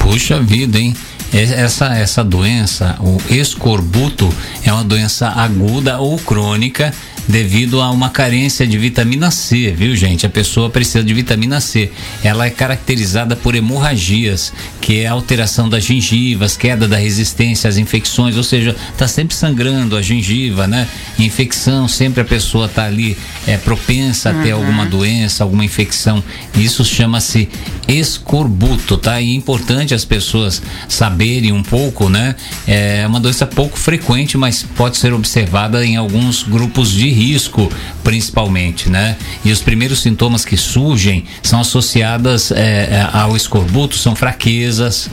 Puxa 0.00 0.40
vida, 0.40 0.78
hein? 0.78 0.94
Essa, 1.32 1.86
essa 1.96 2.22
doença, 2.22 2.96
o 3.00 3.18
escorbuto, 3.28 4.32
é 4.62 4.72
uma 4.72 4.84
doença 4.84 5.28
aguda 5.28 5.98
ou 5.98 6.16
crônica 6.18 6.94
devido 7.28 7.80
a 7.80 7.90
uma 7.90 8.10
carência 8.10 8.66
de 8.66 8.76
vitamina 8.76 9.30
C, 9.30 9.72
viu, 9.76 9.96
gente? 9.96 10.26
A 10.26 10.30
pessoa 10.30 10.68
precisa 10.70 11.02
de 11.02 11.14
vitamina 11.14 11.60
C. 11.60 11.90
Ela 12.22 12.46
é 12.46 12.50
caracterizada 12.50 13.34
por 13.34 13.54
hemorragias, 13.54 14.52
que 14.80 15.00
é 15.00 15.06
alteração 15.06 15.68
das 15.68 15.84
gengivas, 15.84 16.56
queda 16.56 16.86
da 16.86 16.96
resistência 16.96 17.68
às 17.68 17.76
infecções, 17.76 18.36
ou 18.36 18.42
seja, 18.42 18.76
tá 18.96 19.08
sempre 19.08 19.34
sangrando 19.34 19.96
a 19.96 20.02
gengiva, 20.02 20.66
né? 20.66 20.86
Infecção, 21.18 21.88
sempre 21.88 22.20
a 22.20 22.24
pessoa 22.24 22.68
tá 22.68 22.84
ali 22.84 23.16
é 23.46 23.56
propensa 23.56 24.30
a 24.30 24.34
ter 24.42 24.52
alguma 24.52 24.86
doença, 24.86 25.44
alguma 25.44 25.64
infecção. 25.64 26.22
Isso 26.56 26.84
chama-se 26.84 27.48
escorbuto, 27.86 28.96
tá? 28.96 29.20
E 29.20 29.30
é 29.30 29.34
importante 29.34 29.94
as 29.94 30.04
pessoas 30.04 30.62
saberem 30.88 31.52
um 31.52 31.62
pouco, 31.62 32.08
né? 32.08 32.34
É 32.66 33.06
uma 33.06 33.20
doença 33.20 33.46
pouco 33.46 33.78
frequente, 33.78 34.36
mas 34.36 34.62
pode 34.62 34.96
ser 34.96 35.12
observada 35.12 35.84
em 35.84 35.96
alguns 35.96 36.42
grupos 36.42 36.90
de 36.90 37.13
risco, 37.14 37.70
principalmente, 38.02 38.90
né? 38.90 39.16
E 39.44 39.50
os 39.50 39.62
primeiros 39.62 40.02
sintomas 40.02 40.44
que 40.44 40.56
surgem 40.56 41.24
são 41.42 41.60
associadas 41.60 42.50
é, 42.50 43.08
ao 43.12 43.36
escorbuto, 43.36 43.96
são 43.96 44.14
fraquezas, 44.14 45.08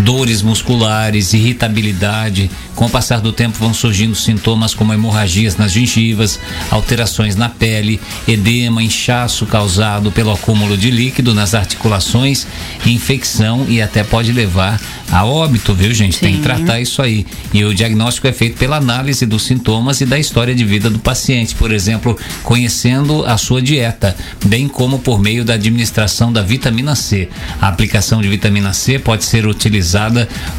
dores 0.00 0.42
musculares, 0.42 1.32
irritabilidade. 1.32 2.50
Com 2.74 2.86
o 2.86 2.90
passar 2.90 3.20
do 3.20 3.32
tempo 3.32 3.58
vão 3.58 3.74
surgindo 3.74 4.14
sintomas 4.14 4.74
como 4.74 4.92
hemorragias 4.92 5.56
nas 5.56 5.72
gengivas, 5.72 6.40
alterações 6.70 7.36
na 7.36 7.48
pele, 7.48 8.00
edema, 8.26 8.82
inchaço 8.82 9.44
causado 9.46 10.10
pelo 10.10 10.32
acúmulo 10.32 10.76
de 10.76 10.90
líquido 10.90 11.34
nas 11.34 11.54
articulações, 11.54 12.46
infecção 12.86 13.66
e 13.68 13.82
até 13.82 14.02
pode 14.02 14.32
levar 14.32 14.80
a 15.10 15.26
óbito, 15.26 15.74
viu, 15.74 15.92
gente? 15.92 16.18
Tem 16.18 16.32
que 16.32 16.38
Sim. 16.38 16.42
tratar 16.42 16.80
isso 16.80 17.02
aí. 17.02 17.26
E 17.52 17.62
o 17.64 17.74
diagnóstico 17.74 18.26
é 18.26 18.32
feito 18.32 18.58
pela 18.58 18.76
análise 18.76 19.26
dos 19.26 19.42
sintomas 19.42 20.00
e 20.00 20.06
da 20.06 20.18
história 20.18 20.54
de 20.54 20.64
vida 20.64 20.88
do 20.88 20.98
paciente, 20.98 21.54
por 21.54 21.70
exemplo, 21.70 22.18
conhecendo 22.42 23.24
a 23.26 23.36
sua 23.36 23.60
dieta, 23.60 24.16
bem 24.46 24.68
como 24.68 24.98
por 24.98 25.20
meio 25.20 25.44
da 25.44 25.54
administração 25.54 26.32
da 26.32 26.40
vitamina 26.40 26.94
C. 26.94 27.28
A 27.60 27.68
aplicação 27.68 28.22
de 28.22 28.28
vitamina 28.28 28.72
C 28.72 28.98
pode 28.98 29.24
ser 29.24 29.46
utilizada 29.46 29.81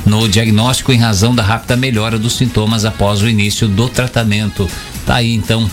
no 0.05 0.27
diagnóstico 0.27 0.91
em 0.91 0.97
razão 0.97 1.33
da 1.33 1.43
rápida 1.43 1.75
melhora 1.75 2.17
dos 2.17 2.35
sintomas 2.35 2.85
após 2.85 3.21
o 3.21 3.29
início 3.29 3.67
do 3.67 3.87
tratamento. 3.89 4.69
Tá 5.05 5.15
aí 5.15 5.33
então. 5.33 5.69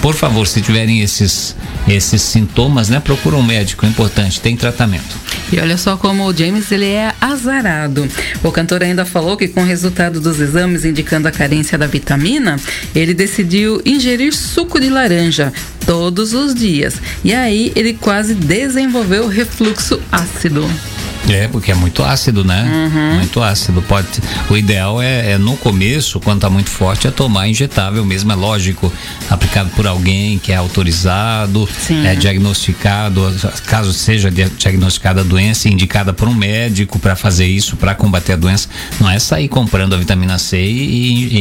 Por 0.00 0.14
favor, 0.14 0.46
se 0.46 0.60
tiverem 0.60 1.00
esses 1.00 1.54
esses 1.88 2.22
sintomas, 2.22 2.88
né, 2.88 3.00
procura 3.00 3.36
um 3.36 3.42
médico, 3.42 3.84
é 3.84 3.88
importante, 3.88 4.40
tem 4.40 4.56
tratamento. 4.56 5.16
E 5.52 5.58
olha 5.58 5.76
só 5.76 5.96
como 5.96 6.24
o 6.24 6.34
James 6.34 6.70
ele 6.72 6.86
é 6.86 7.12
azarado. 7.20 8.08
O 8.42 8.50
cantor 8.50 8.82
ainda 8.82 9.04
falou 9.04 9.36
que 9.36 9.48
com 9.48 9.62
o 9.62 9.66
resultado 9.66 10.20
dos 10.20 10.40
exames 10.40 10.84
indicando 10.84 11.28
a 11.28 11.32
carência 11.32 11.76
da 11.76 11.86
vitamina, 11.86 12.56
ele 12.94 13.12
decidiu 13.12 13.82
ingerir 13.84 14.34
suco 14.34 14.80
de 14.80 14.88
laranja 14.88 15.52
todos 15.84 16.32
os 16.32 16.54
dias. 16.54 16.94
E 17.22 17.34
aí 17.34 17.72
ele 17.76 17.94
quase 17.94 18.34
desenvolveu 18.34 19.28
refluxo 19.28 20.00
ácido. 20.10 20.68
É, 21.28 21.46
porque 21.48 21.70
é 21.70 21.74
muito 21.74 22.02
ácido, 22.02 22.44
né? 22.44 22.64
Uhum. 22.92 23.14
Muito 23.18 23.40
ácido. 23.42 23.80
Pode, 23.82 24.08
o 24.50 24.56
ideal 24.56 25.00
é, 25.00 25.32
é, 25.32 25.38
no 25.38 25.56
começo, 25.56 26.18
quando 26.20 26.40
tá 26.40 26.50
muito 26.50 26.68
forte, 26.68 27.06
é 27.06 27.10
tomar 27.10 27.48
injetável 27.48 28.04
mesmo, 28.04 28.32
é 28.32 28.34
lógico, 28.34 28.92
aplicado 29.30 29.70
por 29.70 29.86
alguém 29.86 30.38
que 30.38 30.50
é 30.52 30.56
autorizado, 30.56 31.68
Sim. 31.86 32.04
é 32.06 32.14
diagnosticado, 32.16 33.32
caso 33.66 33.92
seja 33.92 34.30
dia- 34.30 34.50
diagnosticada 34.58 35.20
a 35.20 35.24
doença, 35.24 35.68
indicada 35.68 36.12
por 36.12 36.28
um 36.28 36.34
médico 36.34 36.98
para 36.98 37.14
fazer 37.14 37.46
isso, 37.46 37.76
para 37.76 37.94
combater 37.94 38.32
a 38.32 38.36
doença. 38.36 38.68
Não 39.00 39.08
é 39.08 39.18
sair 39.18 39.48
comprando 39.48 39.94
a 39.94 39.96
vitamina 39.98 40.38
C 40.38 40.60
e, 40.60 40.64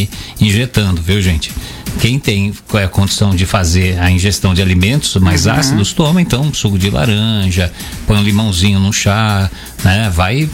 e- 0.03 0.09
e 0.39 0.47
injetando, 0.47 1.01
viu, 1.01 1.21
gente? 1.21 1.51
Quem 1.99 2.17
tem 2.17 2.53
é, 2.75 2.87
condição 2.87 3.35
de 3.35 3.45
fazer 3.45 3.99
a 3.99 4.09
ingestão 4.09 4.53
de 4.53 4.61
alimentos 4.61 5.13
mais 5.17 5.45
Uhum. 5.45 5.51
ácidos, 5.53 5.91
toma 5.91 6.21
então 6.21 6.41
um 6.43 6.53
suco 6.53 6.77
de 6.79 6.89
laranja, 6.89 7.71
põe 8.07 8.17
um 8.17 8.23
limãozinho 8.23 8.79
no 8.79 8.93
chá, 8.93 9.49
né? 9.83 10.11
Vai 10.13 10.49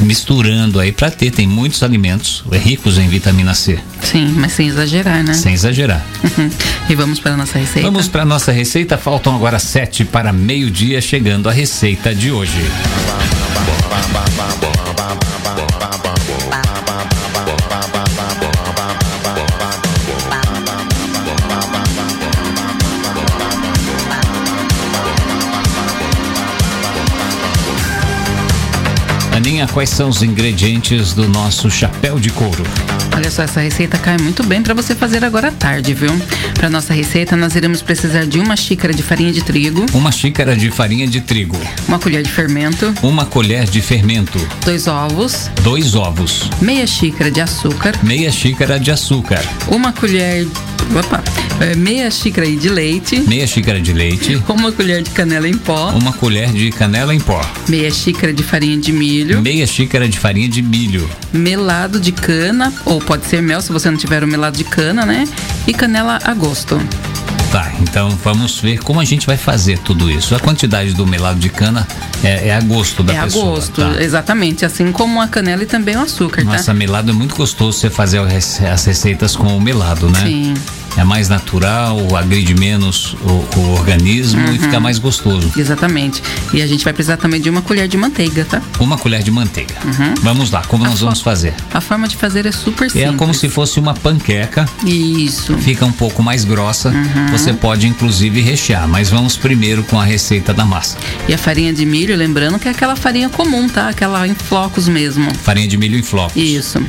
misturando 0.00 0.80
aí 0.80 0.92
para 0.92 1.10
ter. 1.10 1.30
Tem 1.30 1.46
muitos 1.46 1.82
alimentos 1.82 2.44
ricos 2.52 2.98
em 2.98 3.08
vitamina 3.08 3.54
C, 3.54 3.78
Sim, 4.02 4.32
mas 4.36 4.52
sem 4.52 4.68
exagerar, 4.68 5.22
né? 5.22 5.34
sem 5.34 5.54
exagerar. 5.54 6.04
Uhum. 6.22 6.50
E 6.88 6.94
vamos 6.94 7.20
para 7.20 7.36
nossa 7.36 7.58
receita. 7.58 7.88
Vamos 7.88 8.08
para 8.08 8.24
nossa 8.24 8.52
receita. 8.52 8.98
Faltam 8.98 9.34
agora 9.34 9.58
sete 9.58 10.04
para 10.04 10.32
meio-dia, 10.32 11.00
chegando 11.00 11.48
a 11.48 11.52
receita 11.52 12.14
de 12.14 12.30
hoje. 12.30 12.52
Aninha, 14.52 14.81
quais 29.72 29.88
são 29.90 30.08
os 30.08 30.22
ingredientes 30.22 31.14
do 31.14 31.28
nosso 31.28 31.70
chapéu 31.70 32.18
de 32.18 32.30
couro? 32.30 32.64
Olha 33.14 33.30
só, 33.30 33.42
essa 33.42 33.60
receita 33.60 33.98
cai 33.98 34.16
muito 34.18 34.42
bem 34.42 34.62
para 34.62 34.74
você 34.74 34.94
fazer 34.94 35.24
agora 35.24 35.48
à 35.48 35.52
tarde, 35.52 35.92
viu? 35.94 36.10
Para 36.54 36.70
nossa 36.70 36.94
receita, 36.94 37.36
nós 37.36 37.54
iremos 37.54 37.82
precisar 37.82 38.24
de 38.26 38.38
uma 38.38 38.56
xícara 38.56 38.92
de 38.92 39.02
farinha 39.02 39.32
de 39.32 39.42
trigo, 39.42 39.84
Uma 39.92 40.12
xícara 40.12 40.56
de 40.56 40.70
farinha 40.70 41.06
de 41.06 41.20
trigo, 41.20 41.58
uma 41.88 41.98
colher 41.98 42.22
de 42.22 42.30
fermento, 42.30 42.92
uma 43.02 43.26
colher 43.26 43.64
de 43.64 43.80
fermento, 43.80 44.38
dois 44.64 44.86
ovos, 44.86 45.50
dois 45.62 45.94
ovos, 45.94 46.50
meia 46.60 46.86
xícara 46.86 47.30
de 47.30 47.40
açúcar, 47.40 47.94
meia 48.02 48.30
xícara 48.30 48.78
de 48.78 48.90
açúcar, 48.90 49.42
uma 49.68 49.92
colher, 49.92 50.46
opa, 50.98 51.22
é, 51.60 51.74
meia 51.76 52.10
xícara 52.10 52.46
de 52.50 52.68
leite, 52.68 53.20
meia 53.20 53.46
xícara 53.46 53.80
de 53.80 53.92
leite, 53.92 54.42
uma 54.48 54.72
colher 54.72 55.02
de 55.02 55.10
canela 55.10 55.48
em 55.48 55.56
pó, 55.56 55.90
uma 55.90 56.12
colher 56.12 56.50
de 56.50 56.70
canela 56.70 57.14
em 57.14 57.20
pó, 57.20 57.40
meia 57.68 57.90
xícara 57.90 58.32
de 58.32 58.42
farinha 58.42 58.78
de 58.78 58.92
milho, 58.92 59.42
meia 59.42 59.61
xícara 59.66 60.08
de 60.08 60.18
farinha 60.18 60.48
de 60.48 60.62
milho, 60.62 61.08
melado 61.32 62.00
de 62.00 62.12
cana, 62.12 62.72
ou 62.84 63.00
pode 63.00 63.26
ser 63.26 63.42
mel 63.42 63.60
se 63.60 63.72
você 63.72 63.90
não 63.90 63.98
tiver 63.98 64.22
o 64.24 64.28
melado 64.28 64.56
de 64.56 64.64
cana, 64.64 65.04
né? 65.04 65.24
E 65.66 65.72
canela 65.72 66.18
a 66.22 66.34
gosto. 66.34 66.80
Tá, 67.52 67.70
então 67.82 68.08
vamos 68.24 68.58
ver 68.60 68.78
como 68.78 68.98
a 68.98 69.04
gente 69.04 69.26
vai 69.26 69.36
fazer 69.36 69.78
tudo 69.78 70.10
isso. 70.10 70.34
A 70.34 70.40
quantidade 70.40 70.94
do 70.94 71.06
melado 71.06 71.38
de 71.38 71.50
cana 71.50 71.86
é, 72.24 72.48
é 72.48 72.54
a 72.56 72.60
gosto 72.62 73.02
da 73.02 73.12
é 73.12 73.18
a 73.18 73.24
pessoa. 73.24 73.44
gosto, 73.56 73.82
tá? 73.82 74.02
exatamente, 74.02 74.64
assim 74.64 74.90
como 74.90 75.20
a 75.20 75.28
canela 75.28 75.62
e 75.62 75.66
também 75.66 75.94
o 75.96 76.00
açúcar, 76.00 76.42
Nossa, 76.44 76.64
tá? 76.66 76.74
melado 76.74 77.10
é 77.10 77.12
muito 77.14 77.34
gostoso 77.36 77.78
você 77.78 77.90
fazer 77.90 78.20
as 78.20 78.86
receitas 78.86 79.36
com 79.36 79.54
o 79.54 79.60
melado, 79.60 80.08
né? 80.08 80.20
Sim. 80.24 80.54
É 80.94 81.04
mais 81.04 81.26
natural, 81.26 81.98
agride 82.14 82.54
menos 82.54 83.14
o, 83.22 83.58
o 83.58 83.72
organismo 83.72 84.46
Uhum. 84.46 84.54
e 84.54 84.58
fica 84.58 84.78
mais 84.78 84.98
gostoso. 84.98 85.50
Exatamente. 85.56 86.22
E 86.52 86.60
a 86.60 86.66
gente 86.66 86.84
vai 86.84 86.92
precisar 86.92 87.16
também 87.16 87.40
de 87.40 87.48
uma 87.48 87.62
colher 87.62 87.88
de 87.88 87.96
manteiga, 87.96 88.44
tá? 88.44 88.60
Uma 88.78 88.98
colher 88.98 89.22
de 89.22 89.30
manteiga. 89.30 89.74
Vamos 90.20 90.50
lá, 90.50 90.60
como 90.68 90.84
nós 90.84 90.98
fo- 90.98 91.06
vamos 91.06 91.22
fazer? 91.22 91.54
A 91.72 91.80
forma 91.80 92.06
de 92.06 92.14
fazer 92.18 92.44
é 92.44 92.52
super 92.52 92.90
simples. 92.90 93.10
É 93.14 93.16
como 93.16 93.32
se 93.32 93.48
fosse 93.48 93.80
uma 93.80 93.94
panqueca, 93.94 94.66
Isso. 94.84 95.56
fica 95.58 95.86
um 95.86 95.92
pouco 95.92 96.22
mais 96.22 96.44
grossa. 96.44 96.90
Uhum. 96.90 97.26
Você 97.42 97.52
pode 97.52 97.88
inclusive 97.88 98.40
rechear, 98.40 98.86
mas 98.86 99.10
vamos 99.10 99.36
primeiro 99.36 99.82
com 99.82 99.98
a 99.98 100.04
receita 100.04 100.54
da 100.54 100.64
massa. 100.64 100.96
E 101.26 101.34
a 101.34 101.38
farinha 101.38 101.72
de 101.72 101.84
milho, 101.84 102.14
lembrando 102.14 102.56
que 102.56 102.68
é 102.68 102.70
aquela 102.70 102.94
farinha 102.94 103.28
comum, 103.28 103.68
tá? 103.68 103.88
Aquela 103.88 104.28
em 104.28 104.34
flocos 104.34 104.86
mesmo. 104.86 105.34
Farinha 105.34 105.66
de 105.66 105.76
milho 105.76 105.98
em 105.98 106.04
flocos. 106.04 106.40
Isso. 106.40 106.80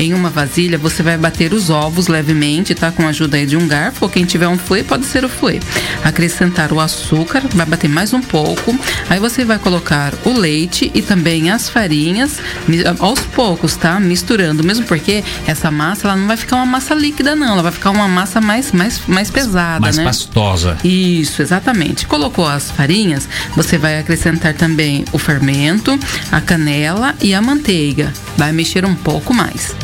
Em 0.00 0.12
uma 0.12 0.28
vasilha, 0.28 0.76
você 0.76 1.00
vai 1.00 1.16
bater 1.16 1.52
os 1.52 1.70
ovos 1.70 2.08
levemente, 2.08 2.74
tá? 2.74 2.90
Com 2.90 3.04
a 3.04 3.10
ajuda 3.10 3.36
aí 3.36 3.46
de 3.46 3.56
um 3.56 3.68
garfo, 3.68 4.04
ou 4.04 4.08
quem 4.10 4.24
tiver 4.24 4.48
um 4.48 4.58
fouet, 4.58 4.82
pode 4.82 5.06
ser 5.06 5.24
o 5.24 5.28
fouet. 5.28 5.62
Acrescentar 6.02 6.72
o 6.72 6.80
açúcar, 6.80 7.44
vai 7.54 7.66
bater 7.66 7.88
mais 7.88 8.12
um 8.12 8.20
pouco. 8.20 8.76
Aí 9.08 9.20
você 9.20 9.44
vai 9.44 9.60
colocar 9.60 10.12
o 10.24 10.32
leite 10.32 10.90
e 10.92 11.02
também 11.02 11.52
as 11.52 11.68
farinhas, 11.68 12.38
aos 12.98 13.20
poucos, 13.20 13.76
tá? 13.76 14.00
Misturando. 14.00 14.64
Mesmo 14.64 14.86
porque 14.86 15.22
essa 15.46 15.70
massa, 15.70 16.08
ela 16.08 16.16
não 16.16 16.26
vai 16.26 16.36
ficar 16.36 16.56
uma 16.56 16.66
massa 16.66 16.96
líquida, 16.96 17.36
não. 17.36 17.52
Ela 17.52 17.62
vai 17.62 17.72
ficar 17.72 17.90
uma 17.90 18.08
massa 18.08 18.40
mais, 18.40 18.72
mais, 18.72 19.00
mais 19.06 19.30
pesada, 19.30 19.78
mais 19.78 19.99
né? 20.00 20.04
pastosa. 20.04 20.76
Isso, 20.84 21.42
exatamente. 21.42 22.06
Colocou 22.06 22.46
as 22.46 22.70
farinhas, 22.70 23.28
você 23.54 23.78
vai 23.78 23.98
acrescentar 23.98 24.54
também 24.54 25.04
o 25.12 25.18
fermento, 25.18 25.98
a 26.30 26.40
canela 26.40 27.14
e 27.20 27.34
a 27.34 27.40
manteiga. 27.40 28.12
Vai 28.36 28.52
mexer 28.52 28.84
um 28.84 28.94
pouco 28.94 29.32
mais. 29.32 29.74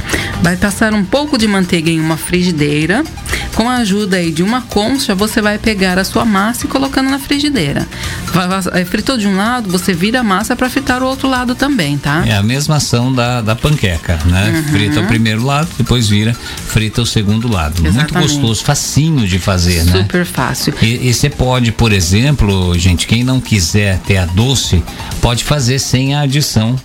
Vai 0.43 0.57
passar 0.57 0.93
um 0.95 1.05
pouco 1.05 1.39
de 1.39 1.47
manteiga 1.47 1.91
em 1.91 2.01
uma 2.01 2.17
frigideira. 2.17 3.05
Com 3.55 3.69
a 3.71 3.77
ajuda 3.77 4.17
aí 4.19 4.31
de 4.31 4.43
uma 4.43 4.61
concha, 4.63 5.15
você 5.15 5.41
vai 5.41 5.59
pegar 5.59 5.99
a 5.99 6.05
sua 6.05 6.25
massa 6.25 6.67
e 6.67 6.69
colocando 6.69 7.09
na 7.11 7.19
frigideira. 7.19 7.87
Vai- 8.33 8.85
Fritou 8.85 9.17
de 9.17 9.27
um 9.27 9.37
lado, 9.37 9.71
você 9.71 9.93
vira 9.95 10.21
a 10.21 10.23
massa 10.23 10.55
para 10.55 10.69
fritar 10.69 11.03
o 11.03 11.07
outro 11.07 11.29
lado 11.29 11.55
também, 11.55 11.97
tá? 11.97 12.23
É 12.27 12.37
a 12.37 12.43
mesma 12.43 12.77
ação 12.77 13.13
da, 13.13 13.41
da 13.41 13.57
panqueca, 13.57 14.19
né? 14.27 14.63
Uhum. 14.67 14.73
Frita 14.73 15.01
o 15.01 15.07
primeiro 15.07 15.43
lado, 15.45 15.69
depois 15.79 16.09
vira, 16.09 16.35
frita 16.69 17.01
o 17.01 17.07
segundo 17.07 17.49
lado. 17.51 17.83
Muito 17.83 17.97
Exatamente. 17.97 18.33
gostoso, 18.35 18.63
facinho 18.65 19.27
de 19.27 19.39
fazer, 19.39 19.85
né? 19.85 20.03
Super 20.03 20.27
fácil. 20.27 20.75
E, 20.83 21.09
e 21.09 21.15
você 21.15 21.31
pode, 21.31 21.73
por 21.73 21.93
exemplo, 21.93 22.79
gente, 22.79 23.07
quem 23.07 23.25
não 23.25 23.41
quiser 23.41 23.99
ter 24.01 24.19
a 24.19 24.27
doce, 24.27 24.83
pode 25.23 25.43
fazer 25.45 25.79
sem 25.79 26.15
a 26.15 26.21
adição 26.21 26.77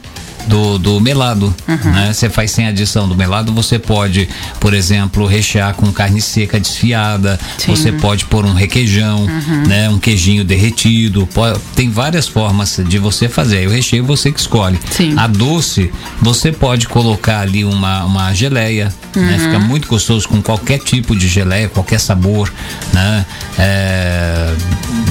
do, 0.48 0.78
do 0.78 1.00
melado, 1.00 1.54
Uhum. 1.68 1.92
né? 1.92 2.12
Você 2.14 2.30
faz 2.30 2.52
sem 2.52 2.68
adição 2.68 3.08
do 3.08 3.16
melado, 3.16 3.54
você 3.54 3.78
pode, 3.80 4.28
por 4.60 4.74
exemplo, 4.74 5.26
rechear 5.26 5.74
com 5.76 5.92
carne 5.92 6.22
seca 6.22 6.60
desfiada, 6.60 7.40
Sim. 7.58 7.76
você 7.76 7.92
pode 7.92 8.26
pôr 8.26 8.46
um 8.46 8.54
requeijão, 8.54 9.28
né? 9.68 9.90
Um 9.90 10.00
queijinho 10.00 10.44
derretido, 10.44 11.28
po- 11.34 11.58
tem 11.76 11.90
várias 11.90 12.28
formas 12.28 12.80
de 12.88 12.98
você 13.00 13.28
fazer. 13.30 13.58
Aí 13.60 13.68
o 13.68 13.72
recheio 13.72 14.04
você 14.06 14.32
que 14.32 14.40
escolhe. 14.40 14.80
Sim. 14.92 15.14
A 15.18 15.28
doce, 15.28 15.92
você 16.22 16.52
pode 16.52 16.88
colocar 16.88 17.40
ali 17.42 17.64
uma, 17.64 18.04
uma 18.06 18.34
geleia, 18.34 18.94
né? 19.16 19.38
Fica 19.40 19.58
Uhum. 19.58 19.66
muito 19.68 19.88
gostoso 19.88 20.28
com 20.28 20.42
qualquer 20.42 20.80
tipo 20.80 21.16
de 21.16 21.28
geleia, 21.28 21.70
qualquer 21.70 22.00
sabor, 22.00 22.52
né? 22.94 23.26
É, 23.58 24.54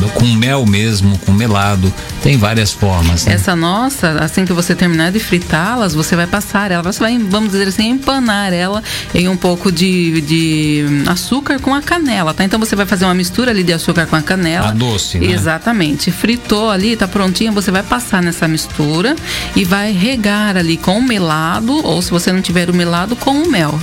com 0.09 0.27
mel 0.27 0.67
mesmo, 0.67 1.19
com 1.19 1.33
melado, 1.33 1.93
tem 2.23 2.37
várias 2.37 2.73
formas. 2.73 3.27
Né? 3.27 3.35
Essa 3.35 3.55
nossa, 3.55 4.13
assim 4.21 4.45
que 4.45 4.53
você 4.53 4.75
terminar 4.75 5.13
de 5.13 5.21
fritá-las, 5.21 5.95
você 5.95 6.17
vai 6.17 6.27
passar 6.27 6.71
ela, 6.71 6.83
você 6.83 7.01
vai, 7.01 7.19
vamos 7.19 7.53
dizer 7.53 7.69
assim, 7.69 7.91
empanar 7.91 8.53
ela 8.53 8.83
em 9.15 9.29
um 9.29 9.37
pouco 9.37 9.71
de, 9.71 10.21
de 10.21 10.85
açúcar 11.07 11.59
com 11.61 11.75
a 11.75 11.83
canela, 11.83 12.35
tá? 12.35 12.45
Então 12.45 12.59
você 12.59 12.77
vai 12.77 12.87
fazer 12.87 13.05
uma 13.05 13.15
mistura 13.15 13.51
ali 13.51 13.63
de 13.63 13.73
açúcar 13.73 14.07
com 14.07 14.17
a 14.17 14.23
canela. 14.23 14.69
A 14.69 14.73
doce, 14.73 15.19
né? 15.19 15.33
Exatamente. 15.33 16.11
Fritou 16.11 16.71
ali, 16.71 16.97
tá 16.97 17.09
prontinha, 17.09 17.53
você 17.53 17.71
vai 17.71 17.83
passar 17.83 18.23
nessa 18.23 18.47
mistura 18.47 19.17
e 19.55 19.65
vai 19.65 19.93
regar 19.93 20.57
ali 20.57 20.77
com 20.77 20.99
o 20.99 21.03
melado, 21.03 21.85
ou 21.85 22.01
se 22.03 22.11
você 22.11 22.33
não 22.33 22.41
tiver 22.41 22.71
o 22.71 22.75
melado, 22.75 23.17
com 23.17 23.33
o 23.33 23.51
mel. 23.51 23.79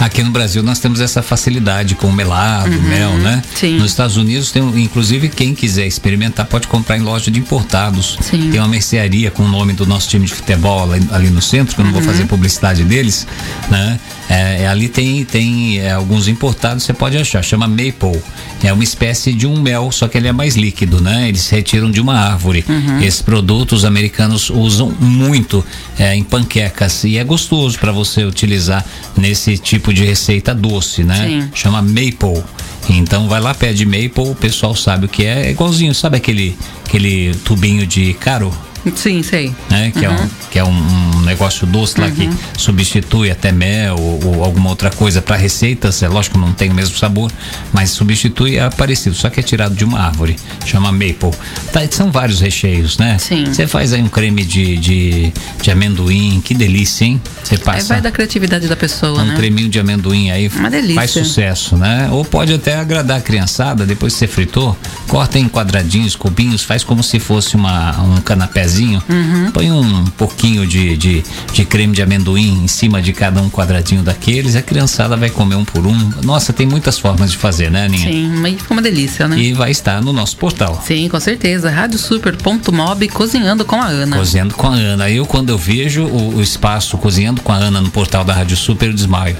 Aqui 0.00 0.22
no 0.22 0.30
Brasil 0.30 0.62
nós 0.62 0.80
temos 0.80 1.00
essa 1.00 1.22
facilidade 1.22 1.94
com 1.94 2.10
melado, 2.10 2.70
mel, 2.82 3.12
né? 3.18 3.36
Uhum. 3.36 3.56
sim. 3.56 3.78
Nos 3.78 3.92
Estados 3.92 4.16
Unidos 4.16 4.50
tem, 4.50 4.62
inclusive 4.82 5.28
quem 5.28 5.54
quiser 5.62 5.86
experimentar 5.86 6.44
pode 6.46 6.66
comprar 6.66 6.96
em 6.98 7.02
loja 7.02 7.30
de 7.30 7.38
importados. 7.38 8.18
Sim. 8.20 8.50
Tem 8.50 8.58
uma 8.58 8.66
mercearia 8.66 9.30
com 9.30 9.44
o 9.44 9.48
nome 9.48 9.72
do 9.72 9.86
nosso 9.86 10.08
time 10.08 10.26
de 10.26 10.34
futebol 10.34 10.92
ali, 10.92 11.06
ali 11.12 11.30
no 11.30 11.40
centro, 11.40 11.72
que 11.76 11.80
eu 11.80 11.84
não 11.84 11.92
Uhum. 11.92 12.00
vou 12.00 12.12
fazer 12.12 12.24
publicidade 12.26 12.82
deles, 12.82 13.28
né? 13.70 14.00
É, 14.28 14.62
é, 14.62 14.66
ali 14.66 14.88
tem, 14.88 15.24
tem 15.24 15.78
é, 15.78 15.92
alguns 15.92 16.26
importados, 16.26 16.82
você 16.82 16.92
pode 16.92 17.16
achar, 17.16 17.44
chama 17.44 17.68
Maple. 17.68 18.20
É 18.64 18.72
uma 18.72 18.82
espécie 18.82 19.32
de 19.32 19.46
um 19.46 19.60
mel, 19.60 19.92
só 19.92 20.08
que 20.08 20.18
ele 20.18 20.26
é 20.26 20.32
mais 20.32 20.56
líquido, 20.56 21.00
né? 21.00 21.28
Eles 21.28 21.48
retiram 21.48 21.90
de 21.92 22.00
uma 22.00 22.14
árvore. 22.18 22.64
Uhum. 22.68 23.00
Esses 23.00 23.22
produtos 23.22 23.80
os 23.80 23.84
americanos 23.84 24.50
usam 24.50 24.90
muito 25.00 25.64
é, 25.96 26.14
em 26.16 26.24
panquecas 26.24 27.04
e 27.04 27.18
é 27.18 27.24
gostoso 27.24 27.78
para 27.78 27.92
você 27.92 28.24
utilizar 28.24 28.84
nesse 29.16 29.56
tipo 29.58 29.92
de 29.94 30.04
receita 30.04 30.52
doce, 30.54 31.04
né? 31.04 31.26
Sim. 31.28 31.50
Chama 31.54 31.80
Maple. 31.82 32.42
Então 32.88 33.28
vai 33.28 33.40
lá, 33.40 33.54
pede 33.54 33.84
Maple, 33.84 34.30
o 34.30 34.34
pessoal 34.34 34.74
sabe 34.74 35.06
o 35.06 35.08
que 35.08 35.24
é. 35.24 35.46
É 35.46 35.50
igualzinho, 35.50 35.94
sabe 35.94 36.16
aquele, 36.16 36.56
aquele 36.84 37.34
tubinho 37.44 37.86
de 37.86 38.14
caro? 38.14 38.52
Sim, 38.94 39.22
sei. 39.22 39.54
né? 39.70 39.90
Que, 39.90 40.04
é 40.04 40.10
um, 40.10 40.28
que 40.50 40.58
é 40.58 40.64
um, 40.64 40.70
um 41.16 41.20
negócio 41.20 41.66
doce 41.66 42.00
lá 42.00 42.10
que 42.10 42.28
substitui 42.56 43.30
até 43.30 43.52
mel 43.52 43.96
ou, 43.98 44.36
ou 44.36 44.44
alguma 44.44 44.70
outra 44.70 44.90
coisa 44.90 45.22
para 45.22 45.36
receitas. 45.36 46.02
É 46.02 46.08
lógico 46.08 46.38
que 46.38 46.44
não 46.44 46.52
tem 46.52 46.70
o 46.70 46.74
mesmo 46.74 46.96
sabor, 46.96 47.30
mas 47.72 47.90
substitui 47.90 48.58
é 48.58 48.68
parecido, 48.70 49.14
só 49.14 49.30
que 49.30 49.40
é 49.40 49.42
tirado 49.42 49.74
de 49.74 49.84
uma 49.84 50.00
árvore, 50.00 50.36
chama 50.64 50.90
maple. 50.90 51.30
Tá, 51.72 51.80
são 51.90 52.10
vários 52.10 52.40
recheios, 52.40 52.98
né? 52.98 53.18
Sim. 53.18 53.46
Você 53.46 53.66
faz 53.66 53.92
aí 53.92 54.02
um 54.02 54.08
creme 54.08 54.44
de, 54.44 54.76
de, 54.76 55.32
de 55.60 55.70
amendoim, 55.70 56.40
que 56.44 56.54
delícia, 56.54 57.04
hein? 57.04 57.20
Você 57.42 57.58
passa 57.58 57.88
vai 57.94 58.00
da 58.00 58.10
criatividade 58.10 58.66
da 58.68 58.76
pessoa, 58.76 59.22
um 59.22 59.26
né? 59.26 59.36
creminho 59.36 59.68
de 59.68 59.78
amendoim 59.78 60.30
aí 60.30 60.48
Uma 60.48 60.70
delícia. 60.70 60.94
faz 60.94 61.10
sucesso, 61.10 61.76
né? 61.76 62.08
Ou 62.10 62.24
pode 62.24 62.52
até 62.52 62.76
agradar 62.76 63.18
a 63.18 63.20
criançada, 63.20 63.84
depois 63.86 64.12
que 64.12 64.18
você 64.20 64.26
fritou, 64.26 64.76
corta 65.08 65.38
em 65.38 65.48
quadradinhos, 65.48 66.16
cubinhos, 66.16 66.62
faz 66.62 66.82
como 66.84 67.02
se 67.02 67.18
fosse 67.18 67.56
uma, 67.56 68.00
um 68.00 68.20
canapézinho, 68.20 68.71
Uhum. 68.80 69.50
põe 69.52 69.70
um 69.70 70.04
pouquinho 70.16 70.66
de, 70.66 70.96
de, 70.96 71.24
de 71.52 71.64
creme 71.64 71.94
de 71.94 72.02
amendoim 72.02 72.64
em 72.64 72.68
cima 72.68 73.02
de 73.02 73.12
cada 73.12 73.40
um 73.40 73.50
quadradinho 73.50 74.02
daqueles, 74.02 74.56
a 74.56 74.62
criançada 74.62 75.16
vai 75.16 75.30
comer 75.30 75.56
um 75.56 75.64
por 75.64 75.86
um. 75.86 76.10
Nossa, 76.22 76.52
tem 76.52 76.66
muitas 76.66 76.98
formas 76.98 77.30
de 77.30 77.36
fazer, 77.36 77.70
né, 77.70 77.84
Aninha? 77.84 78.10
Sim, 78.10 78.32
mas 78.36 78.54
fica 78.54 78.72
uma 78.72 78.82
delícia, 78.82 79.28
né? 79.28 79.38
E 79.38 79.52
vai 79.52 79.70
estar 79.70 80.00
no 80.00 80.12
nosso 80.12 80.36
portal. 80.36 80.82
Sim, 80.86 81.08
com 81.08 81.20
certeza. 81.20 81.70
Radiosuper.mob 81.70 83.08
cozinhando 83.08 83.64
com 83.64 83.76
a 83.76 83.86
Ana. 83.86 84.16
Cozinhando 84.16 84.54
com 84.54 84.66
a 84.68 84.74
Ana. 84.74 85.10
Eu, 85.10 85.26
quando 85.26 85.50
eu 85.50 85.58
vejo 85.58 86.04
o, 86.04 86.36
o 86.36 86.42
espaço 86.42 86.96
Cozinhando 87.02 87.42
com 87.42 87.52
a 87.52 87.56
Ana 87.56 87.80
no 87.80 87.90
portal 87.90 88.24
da 88.24 88.32
Rádio 88.32 88.56
Super, 88.56 88.86
eu 88.86 88.94
desmaio. 88.94 89.36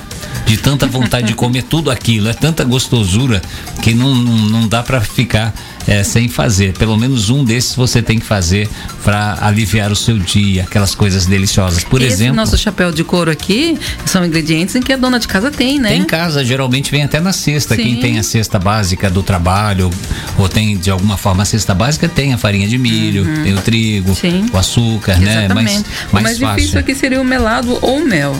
De 0.47 0.57
tanta 0.57 0.87
vontade 0.87 1.29
de 1.29 1.35
comer 1.35 1.63
tudo 1.71 1.91
aquilo. 1.91 2.29
É 2.29 2.35
tanta 2.35 2.65
gostosura 2.65 3.41
que 3.81 3.95
não, 3.95 4.15
não, 4.15 4.37
não 4.49 4.69
dá 4.69 4.83
pra 4.83 5.01
ficar 5.01 5.55
eh, 5.87 6.03
sem 6.05 6.29
fazer. 6.29 6.73
Pelo 6.75 6.97
menos 6.97 7.31
um 7.31 7.45
desses 7.45 7.75
você 7.75 8.01
tem 8.03 8.19
que 8.19 8.25
fazer 8.27 8.69
pra 9.05 9.39
aliviar 9.41 9.91
o 9.91 9.97
seu 9.97 10.19
dia. 10.19 10.63
Aquelas 10.65 10.95
coisas 10.95 11.27
deliciosas. 11.27 11.85
Por 11.85 12.01
Esse 12.03 12.15
exemplo. 12.15 12.37
nosso 12.37 12.57
chapéu 12.59 12.93
de 12.93 13.03
couro 13.05 13.31
aqui 13.31 13.79
são 14.07 14.25
ingredientes 14.25 14.75
em 14.77 14.81
que 14.81 14.93
a 14.93 14.97
dona 14.97 15.19
de 15.19 15.29
casa 15.29 15.51
tem, 15.51 15.79
né? 15.79 15.89
Tem 15.91 16.01
em 16.01 16.05
casa, 16.05 16.45
geralmente 16.45 16.91
vem 16.91 17.03
até 17.03 17.21
na 17.21 17.33
cesta. 17.33 17.77
Quem 17.77 17.95
Sim. 17.97 18.01
tem 18.01 18.19
a 18.19 18.23
cesta 18.23 18.59
básica 18.59 19.11
do 19.11 19.23
trabalho, 19.23 19.91
ou 20.39 20.49
tem 20.49 20.77
de 20.77 20.91
alguma 20.91 21.17
forma 21.17 21.43
a 21.43 21.47
cesta 21.47 21.75
básica, 21.75 22.09
tem 22.09 22.33
a 22.33 22.39
farinha 22.39 22.69
de 22.69 22.79
milho, 22.79 23.25
tem 23.43 23.55
o 23.55 23.61
trigo, 23.61 24.11
Uhum. 24.11 24.15
Sim. 24.15 24.47
o 24.53 24.59
açúcar, 24.59 25.19
né? 25.19 25.45
Exatamente. 25.45 25.73
Mais, 25.73 25.85
o 26.11 26.15
mais 26.15 26.39
fácil. 26.39 26.57
difícil 26.57 26.79
aqui 26.81 26.95
seria 26.95 27.21
o 27.21 27.25
melado 27.25 27.79
ou 27.83 27.99
o 27.99 28.05
mel. 28.07 28.37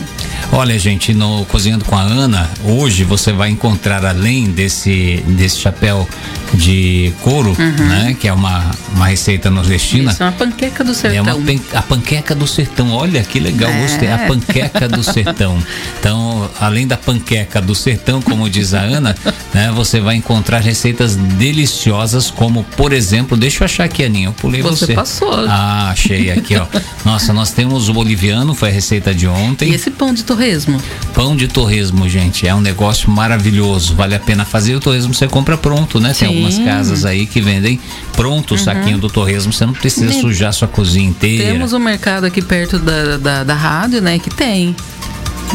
Olha, 0.51 0.77
gente, 0.77 1.13
no 1.13 1.45
Cozinhando 1.45 1.83
com 1.85 1.95
a 1.97 2.01
Ana, 2.01 2.49
hoje 2.63 3.03
você 3.03 3.31
vai 3.31 3.49
encontrar, 3.49 4.05
além 4.05 4.51
desse, 4.51 5.23
desse 5.27 5.57
chapéu 5.59 6.07
de 6.53 7.11
couro, 7.21 7.32
né? 7.41 8.15
Que 8.19 8.27
é 8.27 8.33
uma, 8.33 8.71
uma 8.95 9.07
receita 9.07 9.49
nordestina. 9.49 10.11
Isso 10.11 10.21
é 10.21 10.25
uma 10.25 10.31
panqueca 10.31 10.83
do 10.83 10.91
É 10.91 10.95
sertão. 10.95 11.37
uma 11.37 11.45
pen- 11.45 11.61
a 11.73 11.81
panqueca 11.81 12.35
do 12.35 12.47
sertão. 12.47 12.91
Olha 12.91 13.23
que 13.23 13.39
legal, 13.39 13.71
É. 13.71 13.81
gostei. 13.81 14.11
A 14.11 14.17
panqueca 14.19 14.87
do 14.87 15.03
sertão. 15.03 15.57
Então, 15.99 16.49
além 16.59 16.85
da 16.87 16.97
panqueca 16.97 17.61
do 17.61 17.73
sertão, 17.75 18.21
como 18.21 18.49
diz 18.49 18.73
a 18.73 18.81
Ana, 18.81 19.15
né, 19.53 19.71
você 19.73 19.99
vai 19.99 20.15
encontrar 20.15 20.59
receitas 20.59 21.15
deliciosas, 21.15 22.29
como, 22.31 22.63
por 22.75 22.91
exemplo, 22.93 23.37
deixa 23.37 23.63
eu 23.63 23.65
achar 23.65 23.83
aqui, 23.85 24.03
Aninha. 24.03 24.27
Eu 24.27 24.33
pulei 24.33 24.61
você. 24.61 24.85
Você 24.87 24.93
passou. 24.93 25.33
Ah, 25.47 25.89
achei 25.91 26.29
aqui, 26.31 26.55
ó. 26.57 26.65
Nossa, 27.05 27.31
nós 27.33 27.51
temos 27.51 27.89
o 27.89 27.93
boliviano, 27.93 28.53
foi 28.53 28.69
a 28.69 28.71
receita 28.71 29.13
de 29.13 29.27
ontem. 29.27 29.71
E 29.71 29.75
esse 29.75 29.89
pão 29.91 30.13
de 30.13 30.23
torresmo? 30.23 30.81
Pão 31.13 31.35
de 31.35 31.47
torresmo, 31.47 32.07
gente, 32.09 32.47
é 32.47 32.53
um 32.53 32.61
negócio 32.61 33.09
maravilhoso. 33.09 33.95
Vale 33.95 34.15
a 34.15 34.19
pena 34.19 34.43
fazer. 34.45 34.75
O 34.75 34.79
torresmo 34.79 35.13
você 35.13 35.27
compra 35.27 35.57
pronto, 35.57 35.99
né? 35.99 36.09
Tem 36.13 36.27
Sim. 36.27 36.35
algumas 36.35 36.57
casas 36.59 37.05
aí 37.05 37.22
que 37.25 37.41
vendem 37.41 37.79
pronto 38.13 38.55
o 38.55 38.57
saquinho 38.57 38.97
do 38.97 39.09
torresmo. 39.09 39.51
Você 39.53 39.65
não 39.65 39.73
precisa 39.73 40.11
sujar 40.13 40.53
sua 40.53 40.67
cozinha 40.67 41.07
inteira. 41.09 41.51
Temos 41.51 41.73
um 41.73 41.79
mercado 41.79 42.25
aqui 42.25 42.41
perto 42.41 42.77
da, 42.79 43.17
da, 43.17 43.43
da 43.43 43.53
rádio, 43.53 44.01
né? 44.01 44.19
Que 44.19 44.29
tem. 44.29 44.75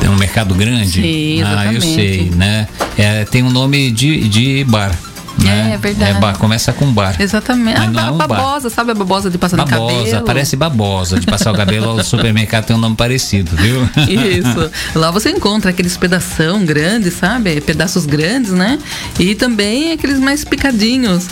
Tem 0.00 0.08
um 0.08 0.16
mercado 0.16 0.54
grande. 0.54 1.02
Sim, 1.02 1.42
Ah, 1.42 1.66
eu 1.66 1.72
exatamente. 1.78 1.94
sei, 1.94 2.30
né? 2.36 2.68
É, 2.96 3.24
tem 3.24 3.42
um 3.42 3.50
nome 3.50 3.90
de, 3.90 4.28
de 4.28 4.64
bar. 4.64 4.96
Né? 5.42 5.70
É, 5.70 5.74
é 5.74 5.78
verdade. 5.78 6.10
É 6.16 6.20
bar, 6.20 6.36
começa 6.36 6.72
com 6.72 6.92
bar. 6.92 7.14
Exatamente. 7.20 7.78
Mas 7.78 7.88
Ah, 7.88 7.90
não 7.92 8.08
é 8.08 8.10
um 8.10 8.16
bar. 8.18 8.26
babosa, 8.26 8.68
sabe 8.70 8.90
a 8.90 8.94
babosa 8.94 9.30
de 9.30 9.38
passar 9.38 9.56
no 9.56 9.64
Babosa, 9.64 10.04
cabelo? 10.04 10.24
parece 10.26 10.56
babosa. 10.56 11.20
De 11.20 11.26
passar 11.26 11.52
o 11.52 11.56
cabelo, 11.56 11.92
o 11.94 12.02
supermercado 12.04 12.66
tem 12.66 12.74
um 12.74 12.78
nome 12.80 12.96
parecido, 12.96 13.54
viu? 13.56 13.88
Isso. 14.08 14.70
Lá 14.98 15.12
você 15.12 15.30
encontra 15.30 15.70
aqueles 15.70 15.96
pedação 15.96 16.64
grandes, 16.64 17.14
sabe? 17.14 17.60
Pedaços 17.60 18.04
grandes, 18.04 18.50
né? 18.50 18.78
E 19.18 19.34
também 19.36 19.92
aqueles 19.92 20.18
mais 20.18 20.44
picadinhos. 20.44 21.26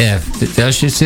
É, 0.00 0.20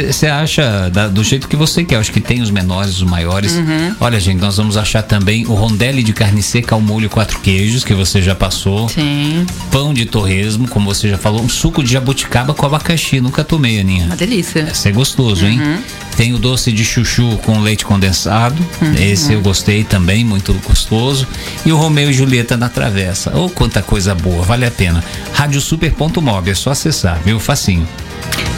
você 0.07 0.26
acha 0.26 0.90
da- 0.90 1.09
do 1.09 1.24
jeito 1.24 1.48
que 1.48 1.57
você 1.57 1.83
quer. 1.83 1.94
Eu 1.96 2.00
Acho 2.00 2.12
que 2.12 2.20
tem 2.20 2.42
os 2.42 2.50
menores, 2.50 2.96
os 2.96 3.02
maiores. 3.05 3.52
Uhum. 3.52 3.94
Olha, 4.00 4.20
gente, 4.20 4.38
nós 4.40 4.57
vamos 4.59 4.76
achar 4.76 5.02
também 5.02 5.46
o 5.46 5.55
rondelli 5.55 6.02
de 6.02 6.12
carne 6.12 6.42
seca 6.42 6.74
ao 6.74 6.81
molho 6.81 7.09
quatro 7.09 7.38
queijos, 7.40 7.85
que 7.85 7.94
você 7.94 8.20
já 8.20 8.35
passou. 8.35 8.88
Sim. 8.88 9.46
Pão 9.70 9.94
de 9.94 10.05
torresmo, 10.05 10.68
como 10.68 10.92
você 10.92 11.09
já 11.09 11.16
falou. 11.16 11.40
Um 11.42 11.48
suco 11.48 11.83
de 11.83 11.92
jabuticaba 11.92 12.52
com 12.52 12.66
abacaxi. 12.66 13.20
Nunca 13.20 13.42
tomei, 13.42 13.81
Aninha. 13.81 14.05
Uma 14.07 14.16
delícia. 14.16 14.68
Esse 14.70 14.88
é 14.88 14.92
gostoso, 14.92 15.46
hein? 15.46 15.59
Uhum. 15.61 15.78
Tem 16.16 16.35
o 16.35 16.38
doce 16.38 16.70
de 16.70 16.85
chuchu 16.85 17.38
com 17.44 17.61
leite 17.61 17.87
condensado. 17.87 18.61
Uhum. 18.83 18.94
Esse 18.94 19.33
eu 19.33 19.40
gostei 19.40 19.85
também, 19.85 20.22
muito 20.24 20.52
gostoso. 20.66 21.26
E 21.64 21.72
o 21.72 21.76
Romeu 21.78 22.11
e 22.11 22.12
Julieta 22.12 22.57
na 22.59 22.68
travessa. 22.68 23.33
Oh, 23.35 23.48
quanta 23.48 23.81
coisa 23.81 24.14
boa, 24.14 24.42
vale 24.42 24.66
a 24.66 24.70
pena. 24.70 25.02
Radiosuper.mob, 25.33 26.50
é 26.50 26.55
só 26.55 26.70
acessar, 26.72 27.18
viu? 27.24 27.40
Facinho. 27.40 27.88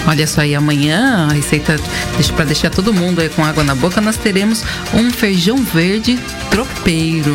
Olha 0.06 0.26
só 0.26 0.42
aí, 0.42 0.54
amanhã 0.54 1.28
a 1.30 1.32
receita, 1.32 1.76
para 2.36 2.44
deixar 2.44 2.70
todo 2.70 2.92
mundo 2.92 3.20
aí 3.20 3.28
com 3.28 3.44
água 3.44 3.64
na 3.64 3.74
boca, 3.74 4.00
nós 4.00 4.16
teremos 4.16 4.62
um 4.92 5.10
feijão 5.10 5.56
verde 5.56 6.18
tropeiro. 6.50 7.34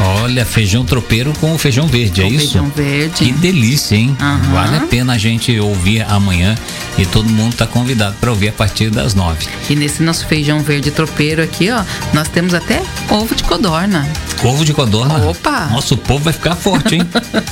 Olha, 0.00 0.44
feijão 0.44 0.84
tropeiro 0.84 1.32
com 1.40 1.56
feijão 1.58 1.86
verde, 1.86 2.22
é 2.22 2.24
Com 2.24 2.30
isso? 2.30 2.38
feijão 2.52 2.72
verde. 2.74 3.24
Que 3.24 3.32
delícia, 3.32 3.94
hein? 3.96 4.16
Aham. 4.20 4.52
Vale 4.52 4.76
a 4.76 4.80
pena 4.80 5.12
a 5.14 5.18
gente 5.18 5.58
ouvir 5.60 6.02
amanhã 6.02 6.54
e 6.98 7.06
todo 7.06 7.28
mundo 7.28 7.54
tá 7.56 7.66
convidado 7.66 8.16
para 8.20 8.30
ouvir 8.30 8.48
a 8.48 8.52
partir 8.52 8.90
das 8.90 9.14
nove. 9.14 9.46
E 9.68 9.76
nesse 9.76 10.02
nosso 10.02 10.26
feijão 10.26 10.60
verde 10.60 10.90
tropeiro 10.90 11.42
aqui, 11.42 11.70
ó, 11.70 11.82
nós 12.12 12.28
temos 12.28 12.54
até 12.54 12.82
ovo 13.08 13.34
de 13.34 13.44
codorna. 13.44 14.08
Ovo 14.42 14.64
de 14.64 14.72
codorna. 14.72 15.24
Opa! 15.28 15.68
Nossa, 15.70 15.94
o 15.94 15.96
povo 15.96 16.24
vai 16.24 16.32
ficar 16.32 16.56
forte, 16.56 16.96
hein? 16.96 17.02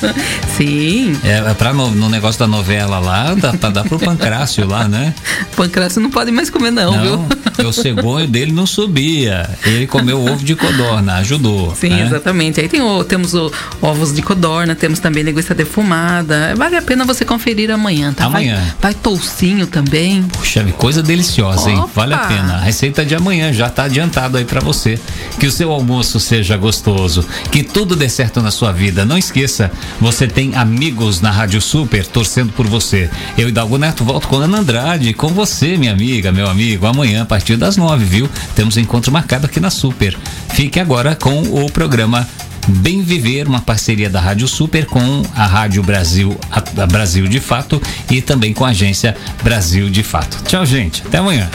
Sim, 0.57 1.17
é, 1.23 1.51
é 1.51 1.55
pra 1.55 1.73
no, 1.73 1.91
no 1.91 2.09
negócio 2.09 2.39
da 2.39 2.47
novela 2.47 2.99
lá, 2.99 3.35
dá 3.35 3.53
pra 3.53 3.71
dar 3.71 3.85
pro 3.85 3.99
pancrácio 3.99 4.67
lá, 4.67 4.89
né? 4.89 5.15
pancrácio 5.57 6.01
não 6.01 6.11
pode 6.11 6.33
mais 6.33 6.51
comer 6.51 6.71
não, 6.71 7.01
viu? 7.01 7.27
Não, 7.59 7.69
o 7.69 7.73
cegonho 7.73 8.27
dele 8.27 8.53
não 8.53 8.67
subia. 8.67 9.49
Ele 9.65 9.87
comeu 9.87 10.21
ovo 10.21 10.45
de 10.45 10.55
codorna, 10.57 11.15
ajudou. 11.17 11.75
Sim, 11.77 11.91
né? 11.91 12.07
exatamente. 12.07 12.30
Aí 12.61 12.69
tem 12.69 12.81
o, 12.81 13.05
temos 13.05 13.35
o, 13.35 13.51
ovos 13.81 14.13
de 14.13 14.23
codorna, 14.23 14.75
temos 14.75 14.99
também 14.99 15.23
linguiça 15.23 15.55
defumada. 15.55 16.55
Vale 16.57 16.77
a 16.77 16.83
pena 16.83 17.05
você 17.05 17.25
conferir 17.25 17.71
amanhã, 17.71 18.13
tá? 18.13 18.27
Amanhã. 18.27 18.57
Vai, 18.81 18.93
vai 18.93 18.95
toucinho 18.95 19.67
também. 19.67 20.23
Puxa, 20.23 20.65
coisa 20.77 21.03
deliciosa, 21.03 21.71
hein? 21.71 21.79
Opa! 21.79 21.91
Vale 21.95 22.15
a 22.15 22.19
pena. 22.19 22.55
A 22.55 22.61
receita 22.61 23.05
de 23.05 23.15
amanhã 23.15 23.53
já 23.53 23.69
tá 23.69 23.85
adiantado 23.85 24.37
aí 24.37 24.45
pra 24.45 24.61
você. 24.61 24.99
Que 25.39 25.47
o 25.47 25.53
seu 25.53 25.71
almoço 25.71 26.21
seja 26.21 26.57
gostoso, 26.57 27.25
que 27.51 27.63
tudo 27.63 27.97
dê 27.97 28.09
certo 28.09 28.43
na 28.43 28.51
sua 28.51 28.73
vida. 28.73 29.05
Não 29.05 29.17
esqueça, 29.17 29.71
você 30.01 30.27
tem 30.27 30.55
amigos 30.55 31.21
na 31.21 31.31
Rádio 31.31 31.61
Super 31.61 32.07
torcendo 32.07 32.53
por 32.53 32.67
você. 32.67 33.11
Eu 33.39 33.49
e 33.49 33.53
Dalgo 33.53 33.79
Neto 33.79 34.05
volto 34.05 34.29
com 34.29 34.37
Ana 34.37 34.59
Andrade, 34.59 35.15
com 35.15 35.29
você, 35.29 35.77
minha 35.77 35.93
amiga, 35.93 36.31
meu 36.31 36.49
amigo, 36.49 36.87
amanhã 36.87 37.23
a 37.23 37.27
partir 37.27 37.57
das 37.57 37.77
nove, 37.77 38.05
viu? 38.05 38.29
Temos 38.55 38.77
encontro 38.77 39.13
marcado 39.13 39.47
aqui 39.47 39.61
na 39.61 39.71
Super. 39.71 40.17
Fique 40.51 40.79
agora 40.79 41.15
com 41.15 41.43
o 41.43 41.71
programa 41.71 42.20
Bem 42.69 43.03
Viver, 43.03 43.49
uma 43.49 43.61
parceria 43.61 44.09
da 44.09 44.21
Rádio 44.21 44.47
Super 44.47 44.87
com 44.87 45.23
a 45.35 45.47
Rádio 45.47 45.83
Brasil, 45.83 46.39
a, 46.51 46.87
Brasil 46.87 47.27
de 47.27 47.41
Fato 47.41 47.81
e 48.11 48.21
também 48.21 48.53
com 48.53 48.65
a 48.65 48.69
agência 48.69 49.17
Brasil 49.43 49.89
de 49.91 50.03
Fato. 50.03 50.43
Tchau, 50.45 50.65
gente. 50.65 51.03
Até 51.07 51.19
amanhã. 51.19 51.51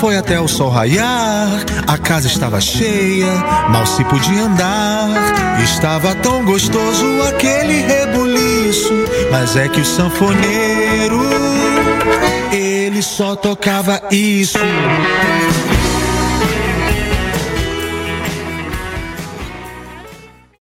Foi 0.00 0.16
até 0.16 0.40
o 0.40 0.48
sol 0.48 0.70
raiar. 0.70 1.50
A 1.86 1.98
casa 1.98 2.26
estava 2.26 2.58
cheia, 2.58 3.26
mal 3.68 3.84
se 3.84 4.02
podia 4.04 4.44
andar. 4.44 5.10
Estava 5.62 6.14
tão 6.14 6.42
gostoso 6.42 7.04
aquele 7.28 7.82
rebuliço. 7.82 8.94
Mas 9.30 9.56
é 9.56 9.68
que 9.68 9.80
o 9.80 9.84
sanfoneiro, 9.84 11.20
ele 12.50 13.02
só 13.02 13.36
tocava 13.36 14.00
isso. 14.10 14.58